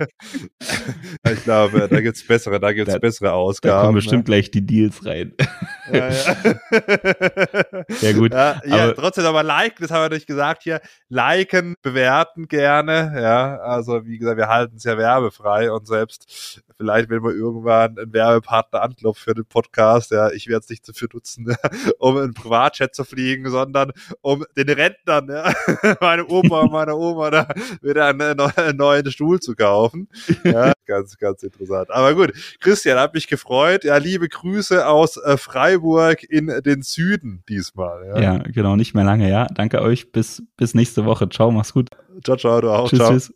ich 1.31 1.43
glaube, 1.43 1.87
da 1.89 2.01
gibt's 2.01 2.25
bessere, 2.25 2.59
da 2.59 2.73
gibt's 2.73 2.93
da, 2.93 2.99
bessere 2.99 3.33
Ausgaben. 3.33 3.75
Da 3.75 3.81
kommen 3.81 3.95
bestimmt 3.95 4.27
ja. 4.27 4.33
gleich 4.33 4.51
die 4.51 4.65
Deals 4.65 5.05
rein. 5.05 5.33
Ja, 5.91 6.09
ja. 6.09 6.35
ja 8.01 8.13
gut. 8.13 8.31
Ja, 8.41 8.61
ja 8.65 8.93
trotzdem 8.93 9.25
aber 9.25 9.43
liken, 9.43 9.77
das 9.81 9.91
haben 9.91 10.09
wir 10.09 10.15
nicht 10.15 10.25
gesagt 10.25 10.63
hier. 10.63 10.81
Liken, 11.09 11.75
bewerten 11.81 12.47
gerne, 12.47 13.13
ja. 13.15 13.57
Also, 13.57 14.05
wie 14.05 14.17
gesagt, 14.17 14.37
wir 14.37 14.47
halten 14.47 14.77
es 14.77 14.83
ja 14.83 14.97
werbefrei 14.97 15.71
und 15.71 15.87
selbst 15.87 16.61
vielleicht, 16.81 17.11
wenn 17.11 17.23
wir 17.23 17.31
irgendwann 17.31 17.95
einen 17.95 18.11
Werbepartner 18.11 18.81
anklopft 18.81 19.21
für 19.21 19.35
den 19.35 19.45
Podcast, 19.45 20.09
ja, 20.09 20.31
ich 20.31 20.47
werde 20.47 20.63
es 20.63 20.69
nicht 20.69 20.87
dafür 20.89 21.09
nutzen, 21.13 21.55
um 21.99 22.17
einen 22.17 22.33
Privatchat 22.33 22.95
zu 22.95 23.03
fliegen, 23.03 23.49
sondern 23.51 23.91
um 24.21 24.43
den 24.57 24.67
Rentnern, 24.67 25.29
ja, 25.29 25.53
meine 26.01 26.25
Opa 26.25 26.61
und 26.61 26.71
meine 26.71 26.95
Oma 26.95 27.29
da 27.29 27.47
wieder 27.83 28.07
einen, 28.07 28.39
einen 28.39 28.77
neuen 28.77 29.11
Stuhl 29.11 29.39
zu 29.39 29.55
kaufen. 29.55 30.09
Ja, 30.43 30.73
ganz, 30.87 31.17
ganz 31.19 31.43
interessant. 31.43 31.91
Aber 31.91 32.15
gut, 32.15 32.33
Christian, 32.59 32.97
hat 32.97 33.13
mich 33.13 33.27
gefreut. 33.27 33.83
Ja, 33.83 33.97
liebe 33.97 34.27
Grüße 34.27 34.87
aus 34.87 35.17
äh, 35.17 35.37
Freiburg 35.37 36.23
in 36.23 36.47
den 36.65 36.81
Süden 36.81 37.43
diesmal. 37.47 38.07
Ja. 38.07 38.21
ja, 38.21 38.37
genau, 38.39 38.75
nicht 38.75 38.95
mehr 38.95 39.03
lange, 39.03 39.29
ja. 39.29 39.45
Danke 39.53 39.83
euch. 39.83 40.11
Bis, 40.11 40.41
bis 40.57 40.73
nächste 40.73 41.05
Woche. 41.05 41.29
Ciao, 41.29 41.51
mach's 41.51 41.73
gut. 41.73 41.89
Ciao, 42.23 42.37
ciao, 42.37 42.59
du 42.59 42.71
auch. 42.71 42.89
Tschüss, 42.89 42.99
ciao. 42.99 43.11
Tschüss. 43.11 43.33